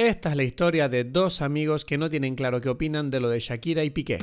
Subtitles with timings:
[0.00, 3.28] Esta es la historia de dos amigos que no tienen claro qué opinan de lo
[3.28, 4.16] de Shakira y Piqué.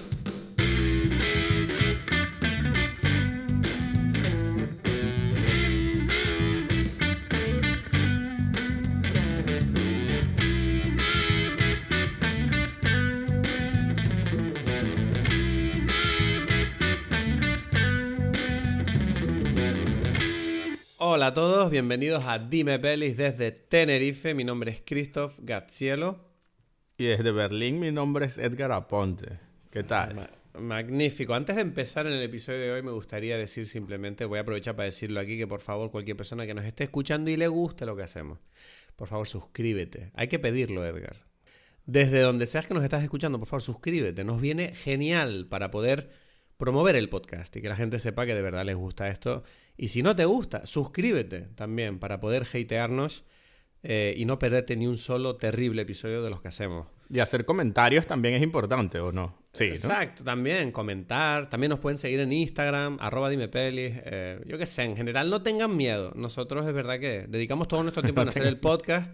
[21.38, 24.34] Todos, bienvenidos a Dime Pelis desde Tenerife.
[24.34, 26.20] Mi nombre es Christoph Gazzielo.
[26.98, 29.38] Y desde Berlín mi nombre es Edgar Aponte.
[29.70, 30.16] ¿Qué tal?
[30.16, 31.36] Ma- magnífico.
[31.36, 34.76] Antes de empezar en el episodio de hoy me gustaría decir simplemente, voy a aprovechar
[34.76, 37.86] para decirlo aquí, que por favor cualquier persona que nos esté escuchando y le guste
[37.86, 38.40] lo que hacemos,
[38.96, 40.10] por favor suscríbete.
[40.16, 41.18] Hay que pedirlo, Edgar.
[41.86, 44.24] Desde donde seas que nos estás escuchando, por favor suscríbete.
[44.24, 46.10] Nos viene genial para poder
[46.58, 49.44] promover el podcast y que la gente sepa que de verdad les gusta esto.
[49.78, 53.24] Y si no te gusta, suscríbete también para poder hatearnos
[53.84, 56.88] eh, y no perderte ni un solo terrible episodio de los que hacemos.
[57.10, 59.38] Y hacer comentarios también es importante, ¿o no?
[59.54, 59.74] Sí, ¿no?
[59.74, 61.50] Exacto, también comentar.
[61.50, 63.94] También nos pueden seguir en Instagram, arroba dime pelis.
[64.06, 66.12] eh, yo qué sé, en general no tengan miedo.
[66.16, 69.10] Nosotros es verdad que dedicamos todo nuestro tiempo en hacer el podcast.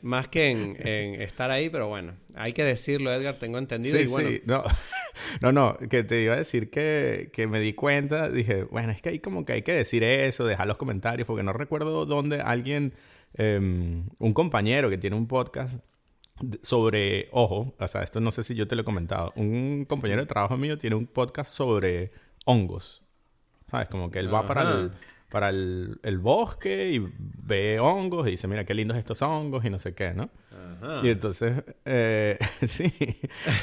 [0.00, 3.98] Más que en, en estar ahí, pero bueno, hay que decirlo, Edgar, tengo entendido.
[3.98, 4.64] Sí, y bueno, sí, no.
[5.42, 9.02] no, no, que te iba a decir que, que me di cuenta, dije, bueno, es
[9.02, 12.40] que hay como que hay que decir eso, dejar los comentarios, porque no recuerdo dónde
[12.40, 12.94] alguien,
[13.34, 15.78] em, un compañero que tiene un podcast
[16.62, 20.22] sobre, ojo, o sea, esto no sé si yo te lo he comentado, un compañero
[20.22, 22.12] de trabajo mío tiene un podcast sobre
[22.46, 23.02] hongos,
[23.70, 23.88] ¿sabes?
[23.88, 24.92] Como que él va para el,
[25.32, 29.70] para el, el bosque y ve hongos y dice, mira, qué lindos estos hongos y
[29.70, 30.28] no sé qué, ¿no?
[30.82, 31.00] ajá.
[31.02, 32.92] Y entonces, eh, sí,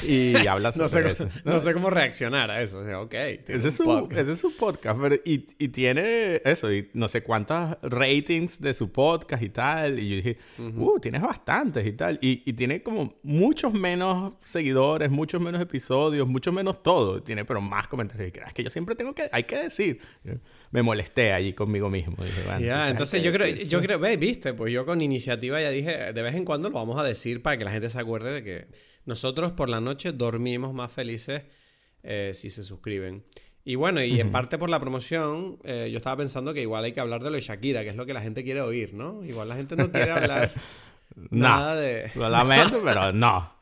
[0.02, 1.28] y habla no, sobre sé, eso.
[1.44, 2.80] cómo- no sé cómo reaccionar a eso.
[2.80, 4.20] O sea, ok, Ese es, su, podcast.
[4.22, 8.74] ese es su podcast, pero- y, y tiene eso, y no sé cuántas ratings de
[8.74, 9.98] su podcast y tal.
[10.00, 12.18] Y yo dije, uh, tienes bastantes y tal.
[12.20, 17.22] Y, y tiene como muchos menos seguidores, muchos menos episodios, mucho menos todo.
[17.22, 18.28] Tiene, pero más comentarios.
[18.28, 20.00] Y dije, es que yo siempre tengo que, hay que decir.
[20.70, 22.22] Me molesté allí conmigo mismo.
[22.22, 23.68] Dije, bueno, Ya, hay entonces yo creo, decir.
[23.68, 26.76] yo creo, ve, viste, pues yo con iniciativa ya dije, de vez en cuando lo
[26.76, 28.66] vamos a decir para que la gente se acuerde de que
[29.04, 31.42] nosotros por la noche dormimos más felices
[32.02, 33.24] eh, si se suscriben.
[33.64, 36.92] Y bueno, y en parte por la promoción, eh, yo estaba pensando que igual hay
[36.92, 39.22] que hablar de lo de Shakira, que es lo que la gente quiere oír, ¿no?
[39.24, 40.50] Igual la gente no quiere hablar
[41.16, 42.10] No, nada de...
[42.14, 43.52] Lo lamento, pero no.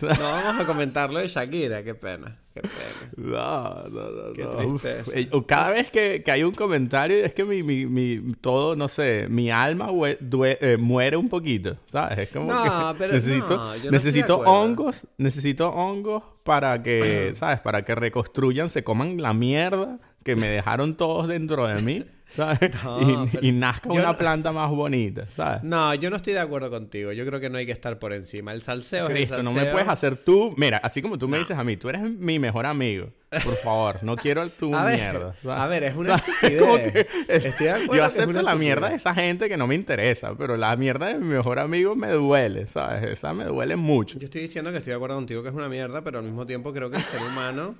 [0.00, 2.72] No vamos a comentar lo de Shakira, qué pena, qué pena.
[3.16, 4.32] No, no, no.
[4.32, 4.50] Qué no.
[4.50, 5.12] Tristeza.
[5.46, 9.26] Cada vez que, que hay un comentario, es que mi, mi, mi- todo, no sé,
[9.30, 12.18] mi alma eh, muere un poquito, ¿sabes?
[12.18, 17.60] Es como No, que pero necesito, no, yo necesito hongos, necesito hongos para que, ¿sabes?
[17.60, 22.04] Para que reconstruyan, se coman la mierda que me dejaron todos dentro de mí,
[22.34, 22.70] ¿sabes?
[22.84, 25.62] No, y, pero y nazca yo una no- planta más bonita, ¿sabes?
[25.62, 27.12] No, yo no estoy de acuerdo contigo.
[27.12, 28.52] Yo creo que no hay que estar por encima.
[28.52, 29.72] El salseo es el Cristo, no me salseo.
[29.72, 30.54] puedes hacer tú.
[30.56, 33.08] Mira, así como tú me dices a mí, tú eres mi mejor amigo.
[33.30, 35.34] Por favor, no quiero tu A ver, mierda.
[35.42, 35.60] ¿sabes?
[35.60, 36.92] a ver, es una estupidez.
[36.92, 39.74] Que- Estoy de Yo es acepto una la mierda de esa gente que no me
[39.74, 43.04] interesa, pero la mierda de mi mejor amigo me duele, ¿sabes?
[43.04, 44.18] Esa me duele mucho.
[44.18, 46.44] Yo estoy diciendo que estoy de acuerdo contigo que es una mierda, pero al mismo
[46.44, 47.74] tiempo creo que el ser humano.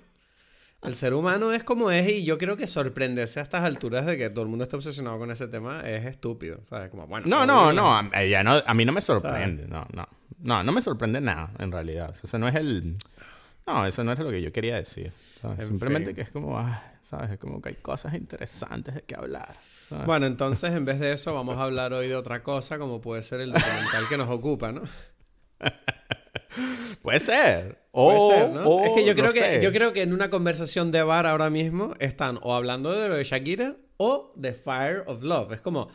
[0.82, 4.19] El ser humano es como es y yo creo que sorprenderse a estas alturas de
[4.19, 6.91] que todo el mundo está obsesionado con ese tema es estúpido, ¿sabes?
[6.91, 9.87] Como, bueno, No, no, que no, a, ella no, a mí no me sorprende, no,
[9.93, 10.09] no.
[10.41, 12.10] No, no me sorprende nada, en realidad.
[12.10, 12.97] O sea, Eso no es el...
[13.65, 15.12] No, eso no es lo que yo quería decir.
[15.65, 16.16] Simplemente fin.
[16.16, 17.31] que es como, ay, ¿sabes?
[17.31, 19.54] Es como que hay cosas interesantes de qué hablar.
[19.88, 20.04] ¿sabes?
[20.04, 23.22] Bueno, entonces en vez de eso vamos a hablar hoy de otra cosa, como puede
[23.22, 24.82] ser el documental que nos ocupa, ¿no?
[27.03, 27.79] Puede ser.
[27.93, 28.65] Puede O- ser, ¿no?
[28.65, 29.61] o, es que yo no creo que sé.
[29.63, 33.17] yo creo que en una conversación de bar ahora mismo están o hablando de lo
[33.17, 35.53] de Shakira o de Fire of Love.
[35.53, 35.89] Es como,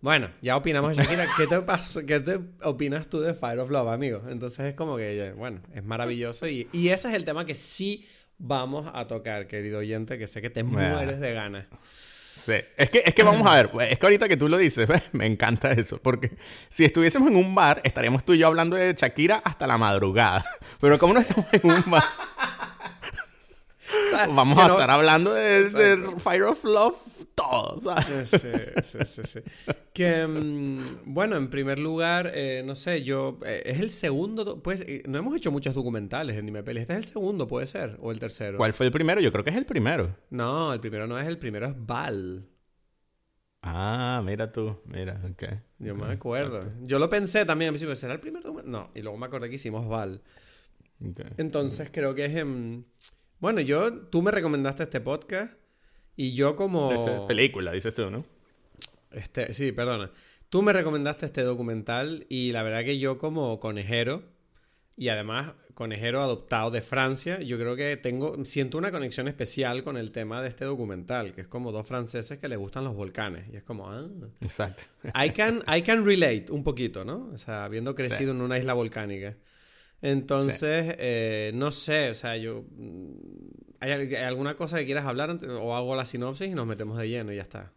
[0.00, 2.04] bueno, ya opinamos Shakira, ¿qué te pasó?
[2.06, 4.22] ¿Qué te opinas tú de Fire of Love, amigo?
[4.28, 8.06] Entonces es como que, bueno, es maravilloso y, y ese es el tema que sí
[8.38, 11.66] vamos a tocar, querido oyente, que sé que te mueres de ganas.
[12.44, 12.54] Sí.
[12.76, 14.88] Es que, es que vamos a ver, pues, es que ahorita que tú lo dices,
[15.12, 16.32] me encanta eso, porque
[16.68, 20.44] si estuviésemos en un bar, estaríamos tú y yo hablando de Shakira hasta la madrugada.
[20.80, 22.04] Pero como no estamos en un bar,
[24.34, 26.08] vamos a no- estar hablando de.
[26.22, 26.94] Fire of Love
[27.34, 28.30] todo, ¿sabes?
[28.30, 28.48] Sí,
[28.82, 29.40] sí, sí, sí.
[29.92, 33.38] Que, mm, bueno, en primer lugar, eh, no sé, yo...
[33.44, 34.44] eh, es el segundo...
[34.44, 36.80] do- Pues, eh, no hemos hecho muchos documentales en Dime Peli.
[36.80, 37.96] Este es el segundo, puede ser.
[38.00, 38.58] O el tercero.
[38.58, 39.20] ¿Cuál fue el primero?
[39.20, 40.16] Yo creo que es el primero.
[40.30, 42.46] No, el primero no es el primero, es Val.
[43.62, 45.42] Ah, mira tú, mira, ok.
[45.78, 46.58] Yo me acuerdo.
[46.58, 46.78] exacto.
[46.82, 48.72] Yo lo pensé también al principio, ¿será el primer documental?
[48.72, 50.22] No, y luego me acordé que hicimos Val.
[51.06, 51.20] Ok.
[51.36, 52.36] Entonces creo que es...
[52.36, 52.84] em,
[53.38, 53.92] Bueno, yo...
[54.08, 55.54] Tú me recomendaste este podcast
[56.16, 56.92] y yo como...
[56.92, 58.24] Este, película, dices tú, ¿no?
[59.10, 60.10] Este, sí, perdona.
[60.48, 64.22] Tú me recomendaste este documental y la verdad que yo como conejero
[64.96, 69.96] y además conejero adoptado de Francia, yo creo que tengo siento una conexión especial con
[69.96, 73.46] el tema de este documental, que es como dos franceses que les gustan los volcanes
[73.50, 74.06] y es como, ah,
[74.42, 74.82] Exacto.
[75.14, 77.30] I can I can relate un poquito, ¿no?
[77.32, 79.36] O sea, habiendo crecido en una isla volcánica.
[80.02, 82.64] Entonces, eh, no sé, o sea, yo
[83.80, 85.48] ¿hay, al- hay alguna cosa que quieras hablar antes?
[85.48, 87.72] o hago la sinopsis y nos metemos de lleno y ya está.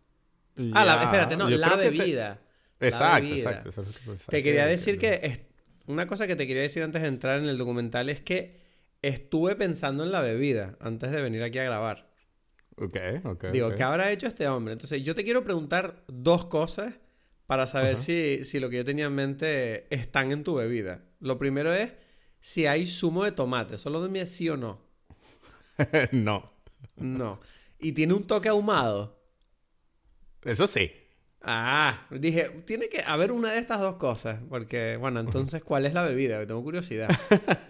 [0.73, 2.39] Ah, la, espérate, no, la te- bebida.
[2.79, 3.49] La Exacto, bebida.
[3.51, 3.83] exacto, eso-
[4.29, 5.41] Te quería decir que es-
[5.87, 8.61] una cosa que te quería decir antes de entrar en el documental es que
[9.01, 12.09] estuve pensando en la bebida antes de venir aquí a grabar.
[12.77, 13.45] Ok, ok.
[13.51, 13.73] Digo.
[13.75, 14.73] ¿qué habrá hecho este hombre?
[14.73, 16.99] Entonces, yo te quiero preguntar dos cosas
[17.47, 21.03] para saber si, si lo que yo tenía en mente están en tu bebida.
[21.19, 21.93] Lo primero es
[22.39, 23.77] si hay zumo de tomate.
[23.77, 24.81] Solo dime sí o no.
[26.11, 26.51] no.
[26.97, 27.39] No.
[27.79, 29.19] ¿Y tiene un toque ahumado?
[30.43, 30.91] Eso sí.
[31.41, 34.39] Ah, dije, tiene que haber una de estas dos cosas.
[34.49, 36.39] Porque, bueno, entonces, ¿cuál es la bebida?
[36.39, 37.09] Que tengo curiosidad.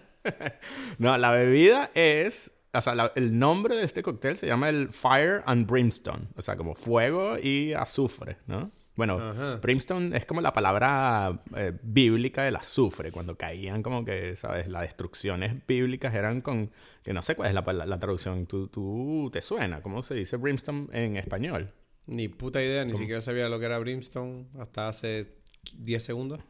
[0.98, 2.50] No, la bebida es.
[2.72, 6.28] O sea, la- el nombre de este cóctel se llama el Fire and Brimstone.
[6.34, 8.70] O sea, como fuego y azufre, ¿no?
[8.96, 9.56] Bueno, Ajá.
[9.56, 13.10] brimstone es como la palabra eh, bíblica del azufre.
[13.10, 14.68] Cuando caían, como que, ¿sabes?
[14.68, 16.70] Las destrucciones bíblicas eran con.
[17.02, 18.46] Que no sé cuál es la, pala- la traducción.
[18.46, 19.82] ¿Tú, tú te suena?
[19.82, 21.72] ¿Cómo se dice brimstone en español?
[22.06, 25.38] Ni puta idea, ni siquiera sabía lo que era Brimstone hasta hace
[25.78, 26.40] 10 segundos.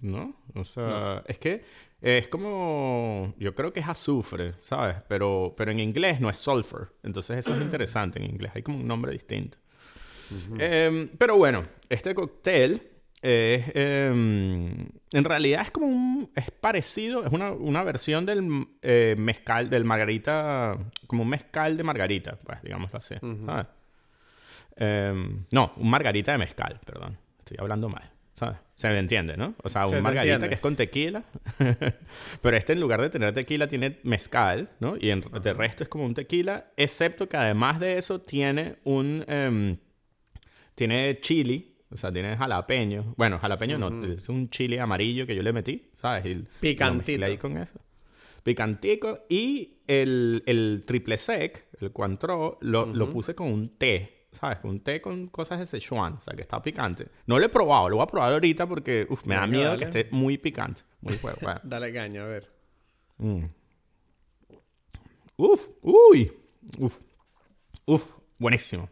[0.00, 0.36] ¿No?
[0.54, 1.64] O sea, es que
[2.00, 3.34] es como.
[3.38, 4.96] Yo creo que es azufre, ¿sabes?
[5.08, 6.94] Pero, pero en inglés no es sulfur.
[7.02, 8.20] Entonces eso es interesante.
[8.20, 9.58] En inglés hay como un nombre distinto.
[10.58, 12.82] Em, pero bueno, este cóctel
[13.22, 13.64] es.
[13.74, 16.30] em, en realidad es como un.
[16.34, 20.76] Es parecido, es una, una versión del eh, mezcal, del margarita.
[21.06, 23.14] Como un mezcal de margarita, pues, digámoslo así,
[23.46, 23.66] ¿sabes?
[24.76, 27.18] Em, no, un margarita de mezcal, perdón.
[27.38, 28.58] Estoy hablando mal, ¿sabes?
[28.76, 29.54] Se me entiende, ¿no?
[29.64, 30.48] O sea, Se un margarita entiende.
[30.50, 31.24] que es con tequila.
[32.42, 34.94] Pero este en lugar de tener tequila tiene mezcal, ¿no?
[35.00, 39.24] Y en, de resto es como un tequila, excepto que además de eso tiene un...
[40.78, 43.14] tiene chili, o sea, tiene jalapeño.
[43.16, 46.24] Bueno, jalapeño no, es un chili amarillo que yo le metí, ¿sabes?
[46.24, 47.24] Y Picantito.
[47.24, 47.80] ahí con eso.
[48.44, 49.24] Picantico.
[49.28, 54.58] Y el, el triple sec, el Cointreau, lo, lo puse con un té, ¿sabes?
[54.62, 57.08] Un té con cosas de Sichuan, o sea, que está picante.
[57.26, 59.70] No lo he probado, lo voy a probar ahorita porque uf, me da Venga, miedo
[59.70, 59.78] dale.
[59.80, 60.82] que esté muy picante.
[61.00, 61.40] Muy fuerte.
[61.44, 61.60] Bueno.
[61.64, 62.48] Dale caña, a ver.
[63.18, 63.44] Mm.
[65.36, 66.32] Uf, uy,
[66.78, 66.98] uf,
[67.86, 68.04] uf,
[68.38, 68.88] buenísimo.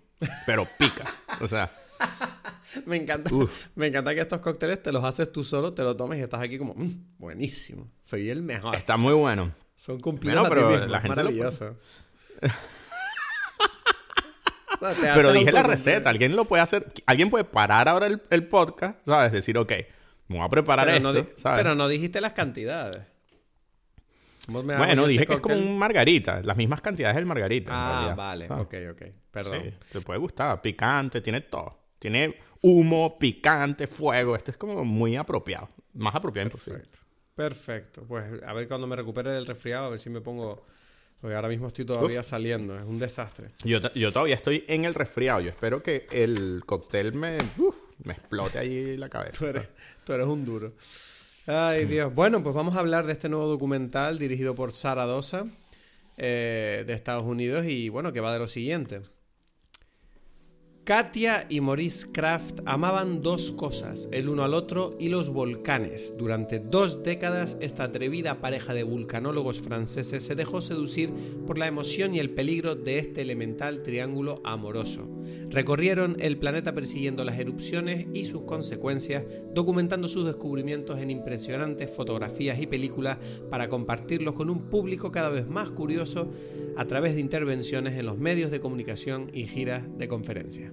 [0.47, 1.05] Pero pica,
[1.41, 1.71] o sea,
[2.85, 3.31] Me encanta,
[3.75, 6.41] me encanta que estos cócteles te los haces tú solo, te los tomes y estás
[6.43, 8.75] aquí como, "Mm, buenísimo, soy el mejor.
[8.75, 9.53] está muy bueno.
[9.75, 11.77] Son cumplidos Bueno, a ti pero mismo, la gente lo maravilloso.
[14.75, 18.07] O sea, te Pero dije la receta, alguien lo puede hacer, alguien puede parar ahora
[18.07, 19.33] el, el podcast, ¿sabes?
[19.33, 19.73] Decir, ok,
[20.29, 21.63] me voy a preparar Pero esto, no, di- ¿sabes?
[21.63, 23.07] pero no dijiste las cantidades.
[24.47, 27.71] Bueno, dije que es como un margarita, las mismas cantidades del margarita.
[27.73, 28.65] Ah, vale, ¿sabes?
[28.65, 29.13] ok, ok.
[29.31, 29.63] Perdón.
[29.63, 31.79] Sí, te puede gustar, picante, tiene todo.
[31.99, 36.79] Tiene humo, picante, fuego, esto es como muy apropiado, más apropiado imposible.
[36.79, 37.07] Perfecto.
[37.37, 38.03] Perfecto.
[38.09, 40.65] Pues a ver cuando me recupere del resfriado, a ver si me pongo.
[41.21, 42.77] Porque ahora mismo estoy todavía saliendo.
[42.79, 43.51] Es un desastre.
[43.65, 45.41] Yo, yo todavía estoy en el resfriado.
[45.41, 47.39] Yo espero que el cóctel me,
[48.05, 49.39] me explote ahí la cabeza.
[49.39, 49.69] Tú eres,
[50.05, 50.73] tú eres un duro.
[51.49, 52.13] Ay, Dios.
[52.13, 55.47] Bueno, pues vamos a hablar de este nuevo documental dirigido por Sara Dosa
[56.17, 59.03] eh, de Estados Unidos y bueno, que va de lo siguiente.
[60.83, 66.15] Katia y Maurice Kraft amaban dos cosas, el uno al otro y los volcanes.
[66.17, 71.13] Durante dos décadas, esta atrevida pareja de vulcanólogos franceses se dejó seducir
[71.47, 75.16] por la emoción y el peligro de este elemental triángulo amoroso.
[75.49, 79.25] Recorrieron el planeta persiguiendo las erupciones y sus consecuencias,
[79.55, 83.19] documentando sus descubrimientos en impresionantes fotografías y películas
[83.51, 86.31] para compartirlos con un público cada vez más curioso
[86.77, 90.73] a través de intervenciones en los medios de comunicación y giras de conferencias.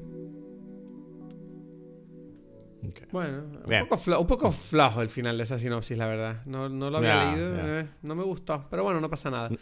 [2.85, 3.07] Ok.
[3.13, 3.43] Bueno,
[3.81, 6.41] un poco, flo- un poco flojo el final de esa sinopsis, la verdad.
[6.45, 9.49] No, no lo había leído, eh, no me gustó, pero bueno, no pasa nada.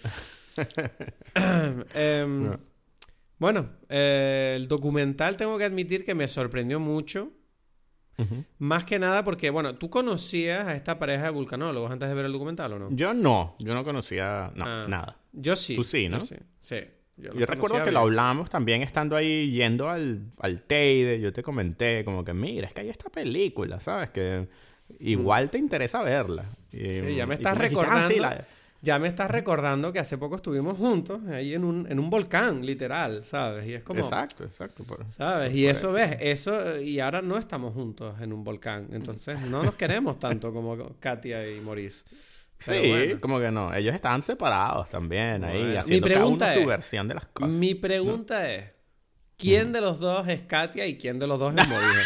[2.52, 2.60] Ya.
[3.42, 7.32] Bueno, eh, el documental tengo que admitir que me sorprendió mucho.
[8.60, 12.26] Más que nada porque, bueno, ¿tú conocías a esta pareja de vulcanólogos antes de ver
[12.26, 12.90] el documental o no?
[12.92, 14.86] Yo no, yo no conocía no, Ah.
[14.88, 15.18] nada.
[15.34, 15.76] Yo sí.
[15.76, 16.20] Tú sí, yo ¿no?
[16.20, 16.36] sí.
[16.60, 16.76] Sí.
[17.18, 21.20] Yo, Yo recuerdo que lo hablamos también estando ahí yendo al, al Teide.
[21.20, 24.12] Yo te comenté como que, mira, es que hay esta película, ¿sabes?
[24.12, 24.48] Que
[25.00, 26.46] igual te interesa verla.
[26.72, 28.08] Y, Sí, ya me estás dijiste, "Ah, recordando.
[28.08, 28.46] sí, la-
[28.82, 32.66] ya me estás recordando que hace poco estuvimos juntos ahí en un, en un volcán,
[32.66, 33.68] literal, ¿sabes?
[33.68, 34.00] Y es como...
[34.00, 34.84] Exacto, exacto.
[35.06, 35.54] ¿Sabes?
[35.54, 39.76] Y eso, ves, eso, y ahora no estamos juntos en un volcán, entonces no nos
[39.76, 42.06] queremos tanto como Katia y Maurice.
[42.58, 43.74] Sí, como que no.
[43.74, 47.56] Ellos estaban separados también ahí, haciendo cada uno su versión de las cosas.
[47.56, 48.66] Mi pregunta es,
[49.38, 52.02] ¿quién de los dos es Katia y quién de los dos es Maurice?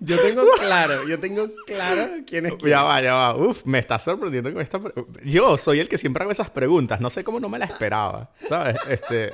[0.00, 2.70] Yo tengo claro, yo tengo claro quién es quién.
[2.70, 3.36] Ya va, ya va.
[3.36, 4.80] Uf, me está sorprendiendo con esta
[5.24, 7.00] Yo soy el que siempre hago esas preguntas.
[7.00, 8.76] No sé cómo no me la esperaba, ¿sabes?
[8.88, 9.32] Este...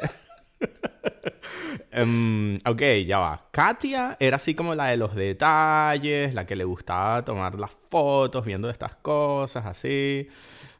[2.00, 3.48] um, ok, ya va.
[3.50, 8.44] Katia era así como la de los detalles, la que le gustaba tomar las fotos,
[8.44, 10.28] viendo estas cosas, así.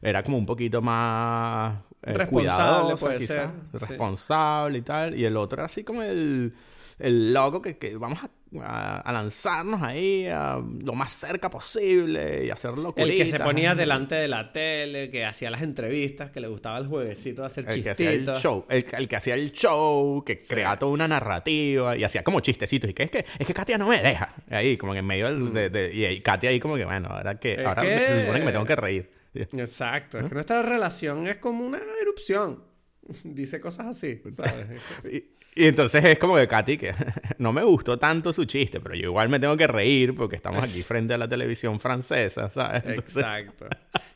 [0.01, 3.49] Era como un poquito más eh, responsable, puede ser.
[3.73, 5.15] Responsable y tal.
[5.17, 6.53] Y el otro era así como el,
[6.99, 8.29] el loco que, que vamos a
[8.61, 14.15] a, lanzarnos ahí a lo más cerca posible y hacerlo El que se ponía delante
[14.15, 17.83] de la tele, que hacía las entrevistas, que le gustaba el jueguecito de hacer el
[17.83, 22.03] Que hacía el show, el, que hacía el show, que creaba toda una narrativa y
[22.03, 22.89] hacía como chistecitos.
[22.89, 24.33] Y que es que, es que Katia no me deja.
[24.49, 25.53] Ahí, como que en medio del, mm.
[25.53, 28.65] de, y Katia ahí como que, bueno, ahora que, ahora se supone que me tengo
[28.65, 29.11] que reír.
[29.33, 32.63] Exacto, es que nuestra relación es como una erupción.
[33.23, 34.81] Dice cosas así, ¿sabes?
[35.11, 36.93] Y entonces es como que Katy, que
[37.37, 40.63] no me gustó tanto su chiste, pero yo igual me tengo que reír porque estamos
[40.63, 42.83] aquí frente a la televisión francesa, ¿sabes?
[42.85, 43.67] Exacto.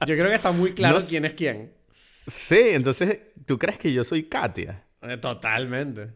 [0.05, 1.73] Yo creo que está muy claro quién es quién.
[2.27, 4.83] Sí, entonces, ¿tú crees que yo soy Katia?
[5.01, 6.11] Eh, totalmente.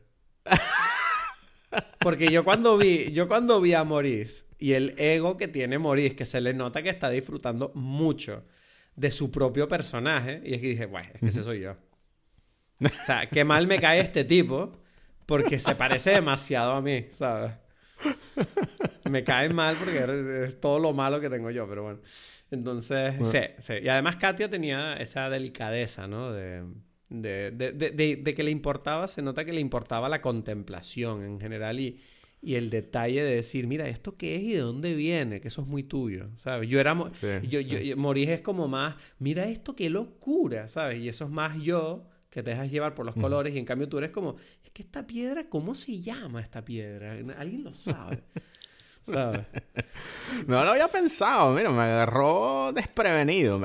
[1.99, 6.15] Porque yo cuando vi, yo cuando vi a Maurice y el ego que tiene Maurice,
[6.15, 8.45] que se le nota que está disfrutando mucho
[8.95, 11.75] de su propio personaje, y es que dije, bueno, es que ese soy yo.
[12.81, 14.79] O sea, qué mal me cae este tipo
[15.27, 17.51] porque se parece demasiado a mí, ¿sabes?
[19.09, 21.99] Me cae mal porque es todo lo malo que tengo yo, pero bueno.
[22.49, 23.73] Entonces, sí, sí.
[23.83, 26.31] Y además Katia tenía esa delicadeza, ¿no?
[26.31, 26.63] De,
[27.09, 27.71] de, de,
[28.17, 31.99] de, que le importaba, se nota que le importaba la contemplación en general y,
[32.41, 35.41] y el detalle de decir, mira, ¿esto qué es y de dónde viene?
[35.41, 36.69] Que eso es muy tuyo, ¿sabes?
[36.69, 36.95] Yo era...
[37.43, 40.99] yo, yo, es como más, mira esto, qué locura, ¿sabes?
[40.99, 43.87] Y eso es más yo que te dejas llevar por los colores y en cambio
[43.87, 47.13] tú eres como, es que esta piedra, ¿cómo se llama esta piedra?
[47.37, 48.23] Alguien lo sabe.
[49.01, 49.45] ¿Sabes?
[50.47, 53.57] No lo había pensado, mira, me agarró desprevenido,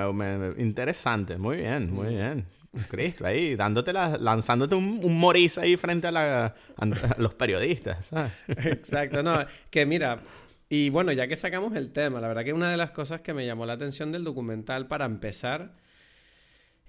[0.57, 2.47] interesante, muy bien, muy bien.
[2.89, 6.87] Cristo, ahí, dándote lanzándote un, un moriz ahí frente a, la, a
[7.19, 8.33] los periodistas, ¿sabes?
[8.49, 10.23] Exacto, no, que mira,
[10.69, 13.35] y bueno, ya que sacamos el tema, la verdad que una de las cosas que
[13.35, 15.75] me llamó la atención del documental para empezar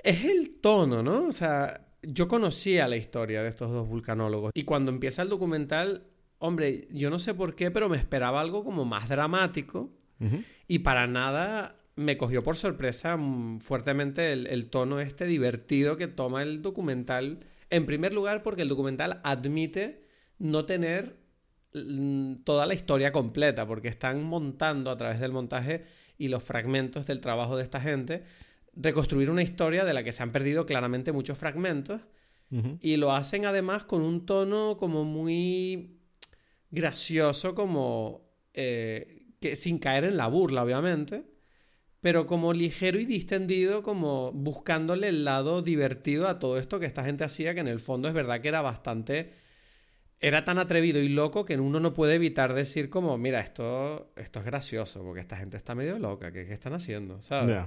[0.03, 1.27] es el tono, ¿no?
[1.27, 6.05] O sea, yo conocía la historia de estos dos vulcanólogos y cuando empieza el documental,
[6.37, 9.91] hombre, yo no sé por qué, pero me esperaba algo como más dramático
[10.69, 16.41] y para nada me cogió por sorpresa mm, fuertemente el, tono este divertido que toma
[16.41, 17.39] el documental.
[17.69, 20.07] En primer lugar, porque el documental admite
[20.39, 21.17] no tener
[21.73, 25.83] mm, toda la historia completa, porque están montando a través del montaje
[26.17, 28.23] y los fragmentos del trabajo de esta gente
[28.75, 32.01] reconstruir una historia de la que se han perdido claramente muchos fragmentos
[32.81, 35.97] y lo hacen además con un tono como muy
[36.69, 41.23] gracioso, como eh, que sin caer en la burla, obviamente,
[41.99, 47.03] pero como ligero y distendido, como buscándole el lado divertido a todo esto que esta
[47.03, 49.31] gente hacía, que en el fondo es verdad que era bastante
[50.23, 54.39] era tan atrevido y loco que uno no puede evitar decir como, mira, esto, esto
[54.39, 57.21] es gracioso, porque esta gente está medio loca, ¿qué, qué están haciendo?
[57.21, 57.65] ¿Sabes?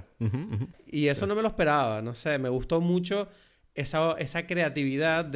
[0.87, 3.27] Y eso no me lo esperaba, no sé, me gustó mucho
[3.75, 5.31] esa, esa creatividad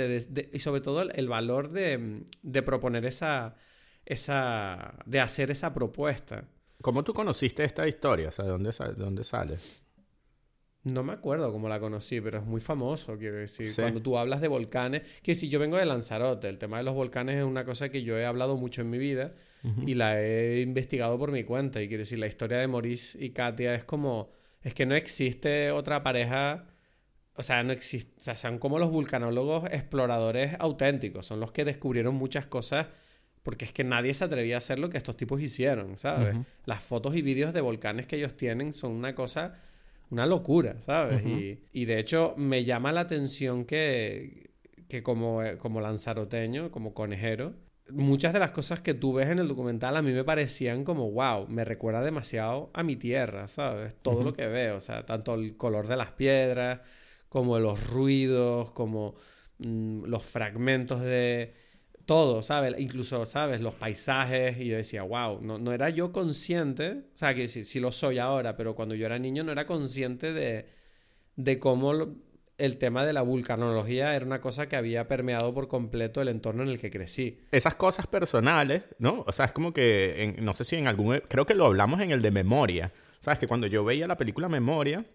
[0.51, 3.55] y sobre todo el, valor de, de, proponer esa,
[4.03, 6.45] esa, de hacer esa propuesta.
[6.81, 8.29] ¿Cómo tú conociste esta historia?
[8.29, 9.59] O sea, ¿de dónde, de dónde sale?
[10.83, 13.73] No me acuerdo cómo la conocí, pero es muy famoso, quiero decir.
[13.75, 16.95] Cuando tú hablas de volcanes, que si yo vengo de Lanzarote, el tema de los
[16.95, 19.33] volcanes es una cosa que yo he hablado mucho en mi vida
[19.85, 21.81] y la he investigado por mi cuenta.
[21.81, 24.31] Y quiero decir, la historia de Maurice y Katia es como,
[24.63, 26.65] es que no existe otra pareja,
[27.35, 31.63] o sea, no existe, o sea, son como los vulcanólogos exploradores auténticos, son los que
[31.63, 32.87] descubrieron muchas cosas
[33.43, 36.35] porque es que nadie se atrevía a hacer lo que estos tipos hicieron, ¿sabes?
[36.65, 39.59] Las fotos y vídeos de volcanes que ellos tienen son una cosa
[40.11, 41.23] una locura, ¿sabes?
[41.25, 44.51] y, de hecho me llama la atención que,
[44.87, 47.53] que como, como lanzaroteño, como conejero,
[47.91, 51.11] muchas de las cosas que tú ves en el documental a mí me parecían como,
[51.11, 53.95] wow, me recuerda demasiado a mi tierra, ¿sabes?
[54.01, 56.81] Todo lo que veo, o sea, tanto el color de las piedras,
[57.29, 59.15] como los ruidos, como
[59.59, 61.53] mm, los fragmentos de
[62.11, 62.75] todo, ¿sabes?
[62.77, 63.61] Incluso, ¿sabes?
[63.61, 64.59] Los paisajes.
[64.59, 68.19] Y yo decía, wow, no, no era yo consciente, o sea, que sí, lo soy
[68.19, 70.65] ahora, pero cuando yo era niño no era consciente de,
[71.37, 71.93] de cómo
[72.57, 76.63] el tema de la vulcanología era una cosa que había permeado por completo el entorno
[76.63, 77.39] en el que crecí.
[77.49, 79.23] Esas cosas personales, ¿no?
[79.25, 81.21] O sea, es como que, no sé si en algún...
[81.29, 82.91] Creo que lo hablamos en el de memoria.
[83.21, 83.39] ¿Sabes?
[83.39, 85.05] Que cuando yo veía la película Memoria,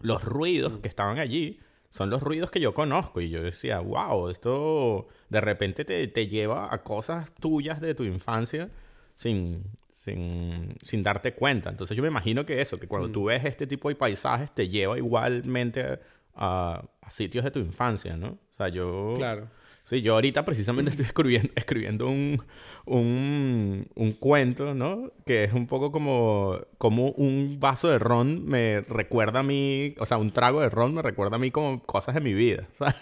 [0.00, 3.20] los ruidos que estaban allí son los ruidos que yo conozco.
[3.20, 8.70] Y yo decía, wow, esto de repente te, lleva a cosas tuyas de tu infancia
[9.14, 11.70] sin, sin, darte cuenta.
[11.70, 13.12] Entonces yo me imagino que eso, que cuando mm.
[13.12, 16.00] tú ves este tipo de paisajes, te lleva igualmente
[16.34, 18.28] a, a, sitios de tu infancia, ¿no?
[18.28, 19.14] O sea, yo...
[19.16, 19.48] Claro.
[19.82, 22.42] Sí, yo ahorita precisamente estoy escribiendo, escribiendo un,
[22.84, 25.12] un, un, cuento, ¿no?
[25.26, 30.06] Que es un poco como, como un vaso de ron me recuerda a mí, o
[30.06, 32.96] sea, un trago de ron me recuerda a mí como cosas de mi vida, ¿sabes?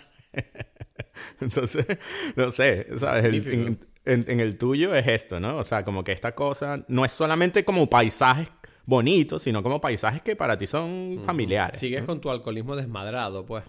[1.41, 1.87] Entonces,
[2.37, 3.47] no sé, ¿sabes?
[3.47, 5.59] en, en, el tuyo es esto, ¿no?
[5.59, 8.49] O sea, como que esta cosa no es solamente como paisajes
[8.89, 11.79] bonitos, sino como paisajes que para ti son familiares.
[11.79, 13.65] Sigues con tu alcoholismo desmadrado, pues.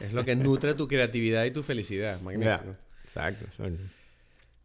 [0.00, 2.20] Es lo que nutre tu creatividad y tu felicidad.
[2.20, 2.76] Magnífico.
[3.04, 3.46] exacto.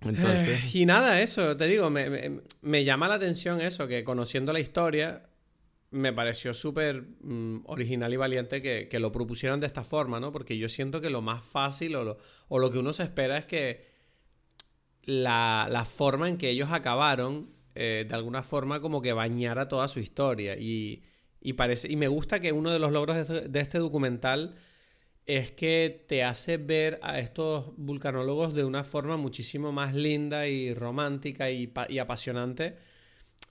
[0.01, 0.75] Entonces...
[0.75, 5.29] y nada, eso, te digo, me, llama la atención eso, que conociendo la historia,
[5.91, 10.31] me pareció súper mm, original y valiente que, lo propusieran de esta forma, ¿no?
[10.31, 12.17] Porque yo siento que lo más fácil o lo,
[12.49, 13.87] o lo que uno se espera es que
[15.03, 19.87] la, la forma en que ellos acabaron, eh, de alguna forma como que bañara toda
[19.87, 20.57] su historia.
[20.57, 21.03] Y,
[21.41, 24.55] y, parece, y me gusta que uno de los logros de este, este documental
[25.25, 30.73] es que te hace ver a estos vulcanólogos de una forma muchísimo más linda y
[30.73, 32.77] romántica y, apasionante,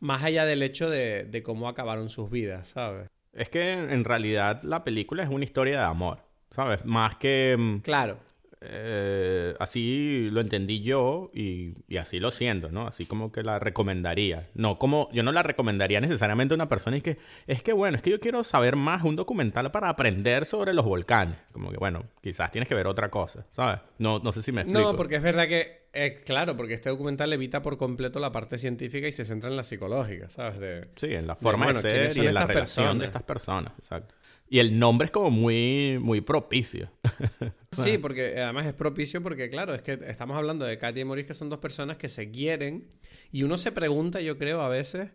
[0.00, 3.08] más allá del hecho de, de, cómo acabaron sus vidas, ¿sabes?
[3.32, 6.18] Es que en realidad la película es una historia de amor,
[6.50, 6.84] ¿sabes?
[6.84, 7.56] Más que...
[7.58, 8.18] Mm, claro.
[8.64, 12.86] Eh, así lo entendí yo y, así lo siento, ¿no?
[12.86, 14.48] Así como que la recomendaría.
[14.54, 17.96] No, como yo no la recomendaría necesariamente a una persona y que es que bueno,
[17.96, 21.36] es que yo quiero saber más un documental para aprender sobre los volcanes.
[21.52, 23.80] Como que bueno, quizás tienes que ver otra cosa, ¿sabes?
[23.98, 24.92] No, no sé si me explico.
[24.92, 28.56] No, porque es verdad que eh, claro, porque este documental evita por completo la parte
[28.56, 30.58] científica y se centra en la psicológica, ¿sabes?
[30.58, 34.14] De, sí, en la forma de, ser y en la relación de estas personas, exacto.
[34.52, 36.90] Y el nombre es como muy, muy propicio.
[37.72, 41.28] sí, porque además es propicio porque, claro, es que estamos hablando de Katy y Maurice,
[41.28, 42.86] que son dos personas que se quieren.
[43.30, 45.08] Y uno se pregunta, yo creo, a veces,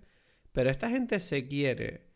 [0.53, 2.07] ¿pero esta gente se quiere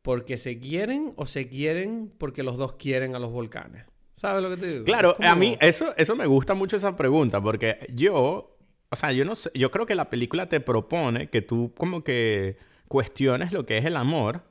[0.00, 3.84] porque se quieren o se quieren porque los dos quieren a los volcanes?
[4.14, 4.84] ¿Sabes lo que te digo?
[4.86, 8.56] Claro, a mí eso, eso me gusta mucho esa pregunta porque yo,
[8.88, 12.02] o sea, yo no sé, yo creo que la película te propone que tú como
[12.02, 12.56] que
[12.88, 14.48] cuestiones lo que es el amor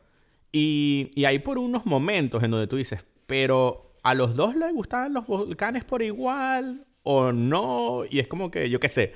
[0.52, 4.74] y, y hay por unos momentos en donde tú dices, pero a los dos les
[4.74, 8.04] gustaban los volcanes por igual o no.
[8.10, 9.14] Y es como que, yo qué sé,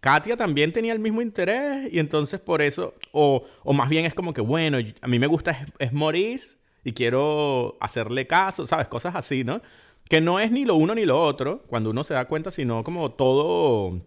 [0.00, 4.14] Katia también tenía el mismo interés y entonces por eso, o, o más bien es
[4.14, 8.88] como que, bueno, a mí me gusta es, Maurice y quiero hacerle caso, ¿sabes?
[8.88, 9.60] Cosas así, ¿no?
[10.08, 12.82] Que no es ni lo uno ni lo otro, cuando uno se da cuenta, sino
[12.82, 14.00] como todo...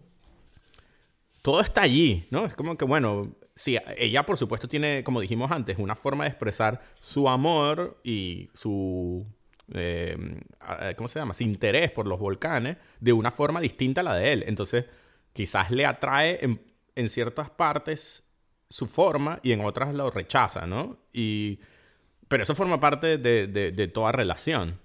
[1.42, 2.46] Todo está allí, ¿no?
[2.46, 6.30] Es como que, bueno, sí, ella por supuesto tiene, como dijimos antes, una forma de
[6.30, 9.26] expresar su amor y su,
[9.72, 10.16] eh,
[10.96, 11.34] ¿cómo se llama?
[11.34, 14.44] Su interés por los volcanes de una forma distinta a la de él.
[14.46, 14.86] Entonces,
[15.32, 18.30] quizás le atrae en, ciertas partes
[18.68, 20.98] su forma y en otras lo rechaza, ¿no?
[21.12, 21.60] Y,
[22.28, 24.80] pero eso forma parte de, toda relación.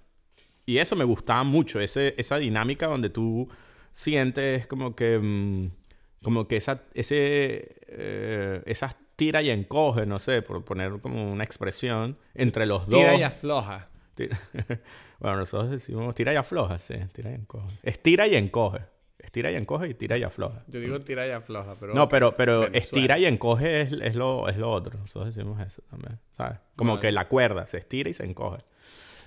[0.66, 3.48] Y eso me gustaba mucho, ese, esa dinámica donde tú
[3.92, 5.18] sientes como que...
[5.18, 5.79] Mm,
[6.22, 11.44] como que esa, ese, eh, esas tira y encoge, no sé, por poner como una
[11.44, 13.00] expresión, entre los dos.
[13.00, 13.88] Tira y afloja.
[15.20, 17.76] bueno, nosotros decimos tira y afloja, sí, tira y encoge.
[17.82, 18.80] Estira y encoge.
[19.18, 20.64] Estira y encoge y tira y afloja.
[20.66, 21.94] Yo digo tira y afloja, pero...
[21.94, 24.98] No, pero, pero estira y encoge es, es, lo, es lo otro.
[24.98, 26.58] Nosotros decimos eso también, ¿sabes?
[26.74, 28.64] Como que la cuerda se estira y se encoge.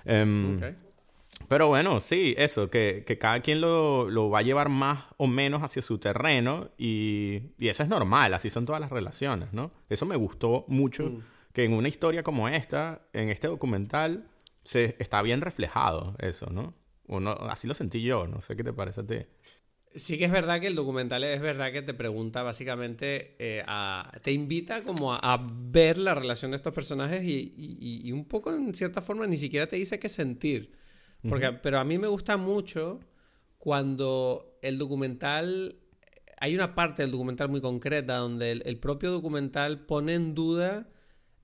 [0.04, 0.58] Um,
[1.48, 5.82] pero bueno, sí, eso, que, cada quien lo, va a llevar más o menos hacia
[5.82, 9.72] su terreno y, eso es normal, así son todas las relaciones, ¿no?
[9.88, 11.22] Eso me gustó mucho, mm.
[11.52, 14.28] que en una historia como esta, en este documental,
[14.62, 16.74] se está bien reflejado eso, ¿no?
[17.06, 19.16] Uno, así lo sentí yo, no sé qué te parece a ti.
[19.94, 24.10] Sí que es verdad que el documental es verdad que te pregunta básicamente, eh, a,
[24.22, 28.74] te invita como a, ver la relación de estos personajes y, y un poco en
[28.74, 30.83] cierta forma ni siquiera te dice qué sentir.
[31.28, 33.00] Porque, Pero a mí me gusta mucho
[33.58, 35.76] cuando el documental,
[36.38, 40.88] hay una parte del documental muy concreta donde el, propio documental pone en duda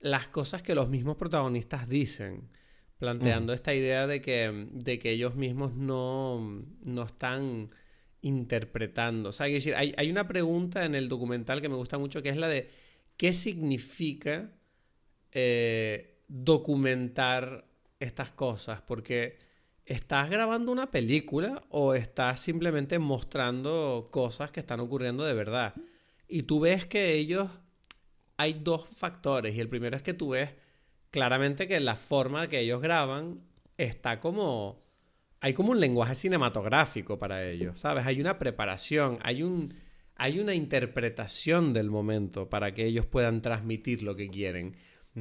[0.01, 2.51] las cosas que los mismos protagonistas dicen,
[2.99, 7.71] planteando esta idea de que, de que ellos mismos no, no están
[8.23, 9.31] interpretando.
[9.31, 12.23] O sea, hay, decir, hay, hay una pregunta en el documental que me gusta mucho
[12.23, 12.69] que es la de
[13.21, 14.51] ¿qué significa
[15.33, 17.67] eh, documentar
[17.99, 18.81] estas cosas?
[18.81, 19.37] Porque
[19.91, 25.75] ¿estás grabando una película o estás simplemente mostrando cosas que están ocurriendo de verdad?
[26.29, 27.51] Y tú ves que ellos,
[28.37, 29.57] hay dos factores.
[29.57, 30.51] Y el primero es que tú ves
[31.11, 33.43] claramente que la forma que ellos graban
[33.77, 34.81] está como...
[35.41, 38.07] Hay como un lenguaje cinematográfico para ellos, ¿sabes?
[38.07, 39.75] Hay una preparación, hay un...
[40.15, 44.77] Hay una interpretación del momento para que ellos puedan transmitir lo que quieren.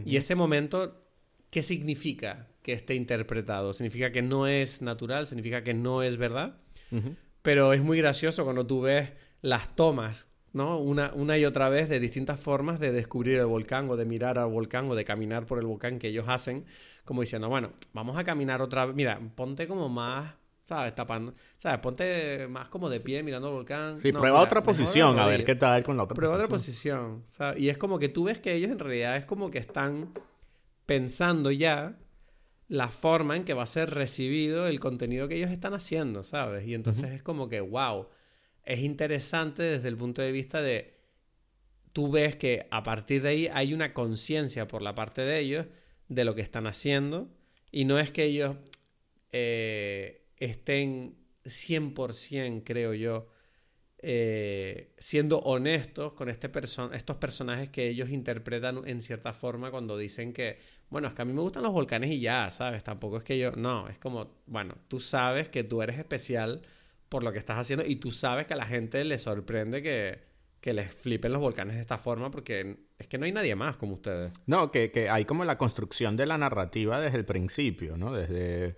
[0.06, 1.08] Y ese momento,
[1.50, 3.74] ¿qué significa que esté interpretado?
[3.74, 5.26] ¿Significa que no es natural?
[5.26, 6.58] ¿Significa que no es verdad?
[7.42, 9.10] Pero es muy gracioso cuando tú ves
[9.42, 10.78] las tomas ¿no?
[10.78, 14.40] Una, una y otra vez de distintas formas de descubrir el volcán o de mirar
[14.40, 16.66] al volcán o de caminar por el volcán que ellos hacen,
[17.06, 20.34] como diciendo, bueno, vamos a caminar otra vez, mira, ponte como más,
[20.66, 20.96] ¿sabes?
[20.96, 21.80] Tapando, ¿sabes?
[21.80, 24.00] Ponte más como de pie mirando el volcán.
[24.00, 27.62] Sí, prueba otra posición, a ver qué tal con la otra prueba otra posición, ¿sabes?
[27.62, 30.14] Y es como que tú ves que ellos en realidad es como que están
[30.88, 31.96] pensando ya
[32.70, 36.66] la forma en que va a ser recibido el contenido que ellos están haciendo, ¿sabes?
[36.66, 38.08] Y entonces es como que, wow
[38.70, 40.94] es interesante desde el punto de vista de,
[41.92, 45.66] tú ves que a partir de ahí hay una conciencia por la parte de ellos
[46.08, 47.30] de lo que están haciendo
[47.72, 48.58] y no es que ellos
[49.32, 53.28] eh, estén 100%, creo yo,
[54.02, 56.50] eh, siendo honestos con este
[56.94, 60.58] estos personajes que ellos interpretan en cierta forma cuando dicen que,
[60.90, 62.84] bueno, es que a mí me gustan los volcanes y ya, ¿sabes?
[62.84, 66.62] Tampoco es que yo, no, es como, bueno, tú sabes que tú eres especial
[67.10, 70.20] por lo que estás haciendo y tú sabes que a la gente le sorprende que,
[70.62, 73.76] que les flipen los volcanes de esta forma porque es que no hay nadie más
[73.76, 74.32] como ustedes.
[74.46, 78.14] No, que, que hay como la construcción de la narrativa desde el principio, ¿no?
[78.14, 78.78] Desde...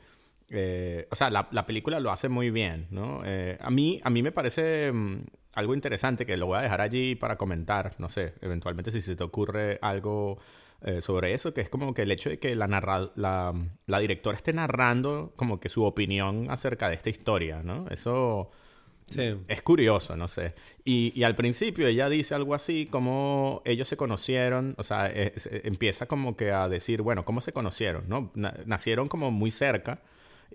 [0.54, 3.22] Eh, o sea, la, la, película lo hace muy bien, ¿no?
[3.24, 5.22] Eh, a, mí, a mí me parece mm,
[5.54, 9.16] algo interesante que lo voy a dejar allí para comentar, no sé, eventualmente si se
[9.16, 10.40] te ocurre algo
[10.82, 13.54] eh, sobre eso, que es como que el hecho de que la, la,
[13.86, 17.88] la, directora esté narrando como que su opinión acerca de esta historia, ¿no?
[17.90, 18.52] Eso
[19.18, 20.54] es curioso, no sé.
[20.84, 25.10] Y, y, al principio ella dice algo así como ellos se conocieron, o sea,
[25.64, 28.06] empieza como que a decir, bueno, ¿cómo se conocieron?
[28.08, 28.32] ¿no?
[28.36, 30.02] nacieron como muy cerca.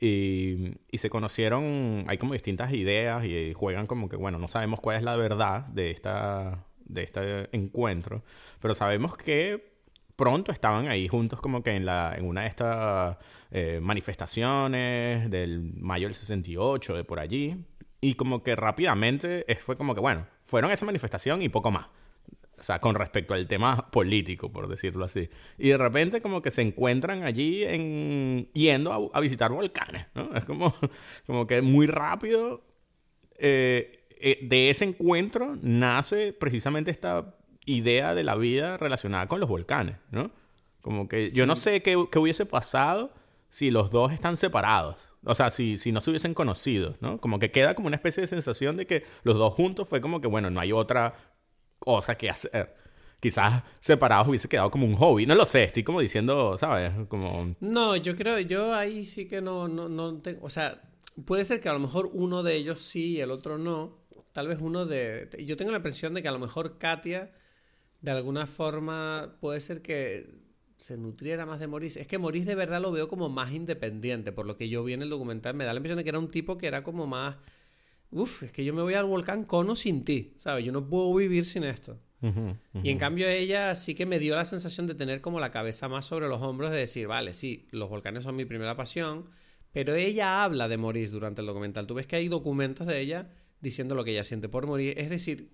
[0.00, 4.96] Y, se conocieron, hay como distintas ideas y juegan como que, bueno, no sabemos cuál
[4.96, 8.22] es la verdad de, esta, de este encuentro,
[8.61, 9.76] pero sabemos que
[10.16, 13.18] pronto estaban ahí juntos como que en, la, en una de estas
[13.50, 17.56] eh, manifestaciones del mayo del 68, de por allí.
[18.00, 21.87] Y como que rápidamente fue como que, bueno, fueron a esa manifestación y poco más.
[22.58, 25.28] O sea, con respecto al tema político, por decirlo así.
[25.58, 30.34] Y de repente como que se encuentran allí en, yendo a, visitar volcanes, ¿no?
[30.34, 30.74] Es como,
[31.26, 32.64] como que muy rápido
[33.38, 37.34] eh, eh, de ese encuentro nace precisamente esta
[37.66, 40.30] idea de la vida relacionada con los volcanes, ¿no?
[40.80, 43.12] Como que yo no sé qué, hubiese pasado
[43.50, 45.14] si los dos están separados.
[45.24, 47.18] O sea, si, si no se hubiesen conocido, ¿no?
[47.18, 50.20] Como que queda como una especie de sensación de que los dos juntos fue como
[50.20, 51.14] que, bueno, no hay otra
[51.87, 52.75] cosa que hacer.
[53.20, 55.25] Quizás separados hubiese quedado como un hobby.
[55.25, 56.92] No lo sé, estoy como diciendo, ¿sabes?
[57.09, 57.55] Como...
[57.61, 60.83] No, yo creo, yo ahí sí que no, no, no tengo, o sea,
[61.25, 64.05] puede ser que a lo mejor uno de ellos sí y el otro no.
[64.33, 65.31] Tal vez uno de...
[65.46, 67.33] Yo tengo la impresión de que a lo mejor Katia
[68.01, 70.29] de alguna forma puede ser que
[70.77, 72.01] se nutriera más de Maurice.
[72.01, 74.92] Es que Maurice de verdad lo veo como más independiente, por lo que yo vi
[74.92, 75.55] en el documental.
[75.55, 77.37] Me da la impresión de que era un tipo que era como más...
[78.10, 80.64] Uf, es que yo me voy al volcán cono sin ti, ¿sabes?
[80.64, 82.00] Yo no puedo vivir sin esto.
[82.82, 85.88] Y en cambio ella sí que me dio la sensación de tener como la cabeza
[85.88, 89.26] más sobre los hombros de decir, vale, sí, los volcanes son mi primera pasión,
[89.70, 91.86] pero ella habla de Maurice durante el documental.
[91.86, 95.00] Tú ves que hay documentos de ella diciendo lo que ella siente por Maurice.
[95.00, 95.52] Es decir,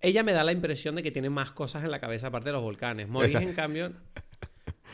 [0.00, 2.52] ella me da la impresión de que tiene más cosas en la cabeza aparte de
[2.52, 3.08] los volcanes.
[3.08, 3.92] Maurice, en cambio,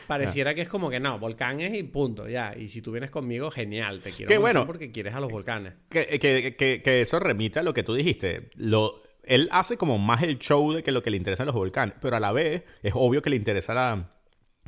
[0.07, 2.53] pareciera que es como que no, volcanes y punto, ya.
[2.57, 5.73] Y si tú vienes conmigo, genial, te quiero bueno, porque quieres a los volcanes.
[5.89, 8.49] Que, que, que, eso remite a lo que tú dijiste.
[8.55, 11.55] Lo, él hace como más el show de que lo que le interesa a los
[11.55, 14.11] volcanes, pero a la vez es obvio que le interesa la,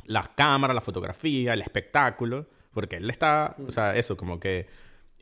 [0.04, 4.66] las cámaras, la fotografía, el espectáculo, porque él está, o sea, eso, como que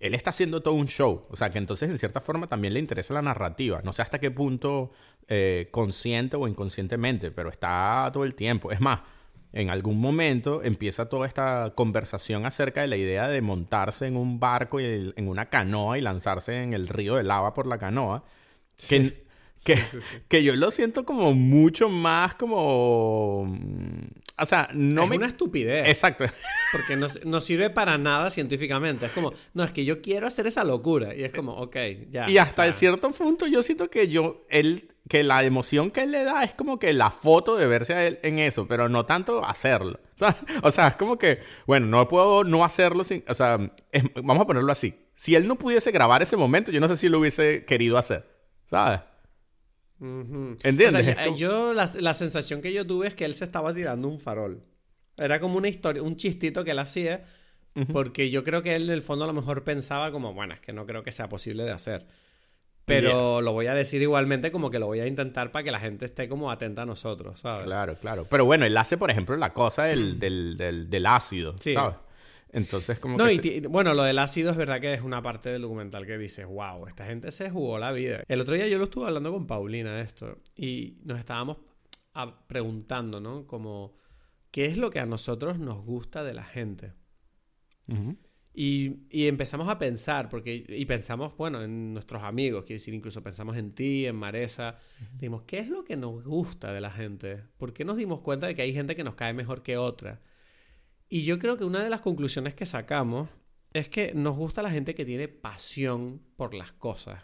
[0.00, 1.26] él está haciendo todo un show.
[1.30, 3.80] O sea, que entonces en cierta forma también le interesa la narrativa.
[3.84, 4.92] No sé hasta qué punto
[5.28, 8.70] eh, consciente o inconscientemente, pero está todo el tiempo.
[8.72, 9.00] Es más,
[9.54, 14.40] en algún momento empieza toda esta conversación acerca de la idea de montarse en un
[14.40, 18.24] barco y en una canoa y lanzarse en el río de lava por la canoa.
[18.88, 19.12] Que,
[19.64, 19.80] que,
[20.28, 23.44] que, yo lo siento como mucho más como...
[23.46, 24.06] Mm,
[24.38, 25.16] o sea, no es me...
[25.18, 25.88] una estupidez.
[25.88, 26.24] Exacto.
[26.72, 29.06] porque no, no, sirve para nada científicamente.
[29.06, 31.14] Es como, no, es que yo quiero hacer esa locura.
[31.14, 31.76] Y es como, ok,
[32.10, 32.28] ya.
[32.28, 36.24] Y hasta cierto punto yo siento que yo, él, que la emoción que él le
[36.24, 39.44] da es como que la foto de verse a él en eso, pero no tanto
[39.44, 40.00] hacerlo.
[40.62, 43.58] O sea, es como que, bueno, no puedo no hacerlo sin, o sea,
[44.22, 44.94] vamos a ponerlo así.
[45.14, 48.26] Si él no pudiese grabar ese momento, yo no sé si lo hubiese querido hacer,
[48.66, 49.00] ¿sabes?
[50.00, 51.16] ¿Entiendes?
[51.36, 54.62] yo, la, la, sensación que yo tuve es que él se estaba tirando un farol.
[55.16, 57.24] Era como una historia, un chistito que él hacía,
[57.92, 60.60] porque yo creo que él en el fondo a lo mejor pensaba como, bueno, es
[60.60, 62.06] que no creo que sea posible de hacer.
[62.84, 65.80] Pero lo voy a decir igualmente como que lo voy a intentar para que la
[65.80, 67.64] gente esté como atenta a nosotros, ¿sabes?
[67.64, 68.26] Claro, claro.
[68.28, 71.96] Pero bueno, él hace, por ejemplo, la cosa del, del, del, ácido, ¿sabes?
[72.54, 75.62] Entonces, como no, Y bueno, lo del ácido es verdad que es una parte del
[75.62, 78.22] documental que dices, wow, esta gente se jugó la vida.
[78.28, 81.56] El otro día yo lo estuve hablando con Paulina esto y nos estábamos
[82.46, 83.46] preguntando, ¿no?
[83.46, 83.96] Como,
[84.52, 86.92] ¿qué es lo que a nosotros nos gusta de la gente?
[88.56, 93.20] Y, y, empezamos a pensar, porque, y pensamos, bueno, en nuestros amigos, quiero decir, incluso
[93.20, 94.78] pensamos en ti, en Maresa.
[95.14, 97.42] Dijimos, ¿qué es lo que nos gusta de la gente?
[97.58, 100.20] ¿Por qué nos dimos cuenta de que hay gente que nos cae mejor que otra?
[101.08, 103.28] Y yo creo que una de las conclusiones que sacamos
[103.72, 107.22] es que nos gusta la gente que tiene pasión por las cosas.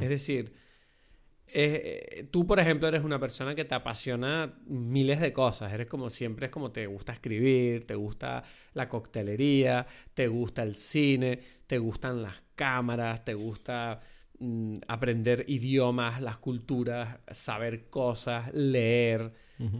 [0.00, 0.54] Es decir,
[1.52, 5.72] eh, tú, por ejemplo, eres una persona que te apasiona miles de cosas.
[5.72, 8.42] Eres como siempre, es como te gusta escribir, te gusta
[8.74, 14.00] la coctelería, te gusta el cine, te gustan las cámaras, te gusta
[14.38, 19.32] mm, aprender idiomas, las culturas, saber cosas, leer,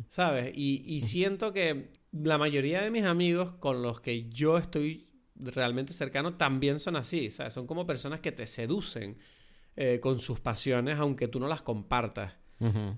[0.09, 0.51] ¿sabes?
[0.55, 5.93] Y, y siento que la mayoría de mis amigos con los que yo estoy realmente
[5.93, 7.53] cercano también son así, ¿sabes?
[7.53, 9.17] Son como personas que te seducen
[9.81, 12.35] eh, con sus pasiones aunque tú no las compartas.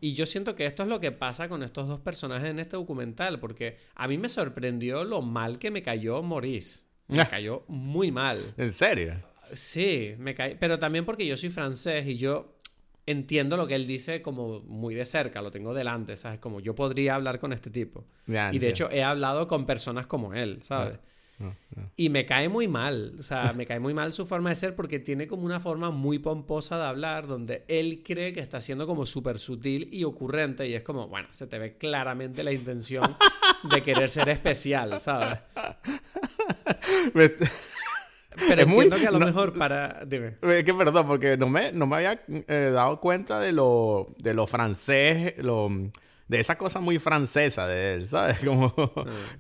[0.01, 2.79] Y yo siento que esto es lo que pasa con estos dos personajes en este
[2.79, 6.81] documental, porque a mí me sorprendió lo mal que me cayó Maurice.
[7.09, 7.29] Me ah.
[7.29, 8.55] cayó muy mal.
[8.57, 9.23] ¿En serio?
[9.53, 10.57] Sí, me cae.
[10.57, 12.57] Pero también porque yo soy francés y yo
[13.05, 16.38] entiendo lo que él dice como muy de cerca, lo tengo delante, ¿sabes?
[16.38, 18.07] Como yo podría hablar con este tipo.
[18.27, 20.99] y de hecho he hablado con personas como él, ¿sabes?
[21.96, 24.74] Y me cae muy mal, o sea, me cae muy mal su forma de ser
[24.74, 28.87] porque tiene como una forma muy pomposa de hablar donde él cree que está siendo
[28.87, 33.16] como súper sutil y ocurrente y es como, bueno, se te ve claramente la intención
[33.70, 35.38] de querer ser especial, ¿sabes?
[37.12, 40.05] Pero es entiendo que a lo mejor para...
[40.07, 40.35] Dime.
[40.42, 44.35] Es que perdón, porque no me, no me había eh, dado cuenta de lo, de
[44.35, 45.68] lo francés, lo,
[46.31, 48.38] de esa cosa muy francesa de él, ¿sabes?
[48.45, 48.73] Como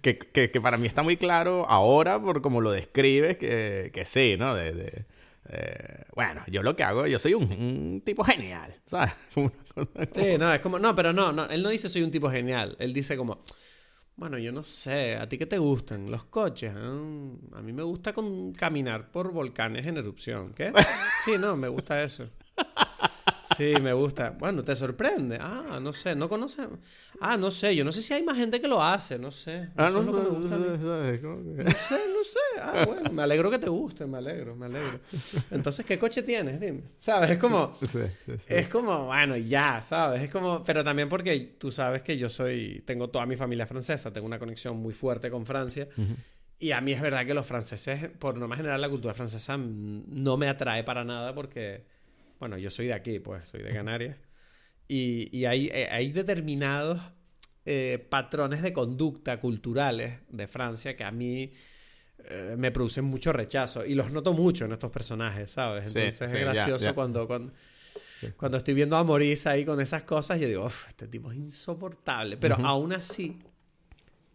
[0.02, 4.34] que, que, para mí está muy claro ahora por como lo describes, que, que sí,
[4.36, 4.56] ¿no?
[4.56, 5.06] De,
[5.48, 9.12] eh, bueno, yo lo que hago, yo soy un, un tipo genial, ¿sabes?
[10.12, 12.76] sí, no, es como, no, pero no, no, él no dice soy un tipo genial,
[12.80, 13.40] él dice como,
[14.16, 16.10] bueno, yo no sé, ¿a ti qué te gustan?
[16.10, 16.74] Los coches.
[16.76, 17.36] ¿eh?
[17.52, 20.52] A mí me gusta con, caminar por volcanes en erupción.
[20.54, 20.72] ¿Qué?
[21.24, 22.28] Sí, no, me gusta eso.
[23.56, 24.30] Sí, me gusta.
[24.30, 25.38] Bueno, te sorprende.
[25.40, 26.66] Ah, no sé, no conoces.
[27.20, 29.60] Ah, no sé, yo no sé si hay más gente que lo hace, no sé.
[29.60, 30.48] No ah, no, sé, no
[31.72, 32.60] sé, no sé.
[32.60, 35.00] Ah, bueno, me alegro que te guste, me alegro, me alegro.
[35.50, 36.60] Entonces, ¿qué coche tienes?
[36.60, 36.82] Dime.
[36.98, 37.30] ¿Sabes?
[37.30, 37.76] Es como.
[38.46, 40.22] Es como, bueno, ya, ¿sabes?
[40.22, 40.62] Es como.
[40.62, 42.82] Pero también porque tú sabes que yo soy.
[42.86, 45.88] Tengo toda mi familia francesa, tengo una conexión muy fuerte con Francia.
[46.58, 50.36] Y a mí es verdad que los franceses, por norma general, la cultura francesa no
[50.36, 51.86] me atrae para nada porque
[52.40, 54.16] bueno, yo soy de aquí, pues soy de Canarias.
[54.88, 57.00] Y, y hay, eh, hay, determinados
[57.64, 61.52] eh, patrones de conducta culturales de Francia que a mí
[62.24, 63.84] eh, me producen mucho rechazo.
[63.84, 65.86] Y los noto mucho en estos personajes, ¿sabes?
[65.86, 67.28] Entonces es gracioso cuando...
[67.28, 67.52] cuando
[68.36, 72.36] cuando estoy viendo a Maurice ahí con esas cosas, yo digo, este tipo es insoportable.
[72.36, 73.38] Pero aún así,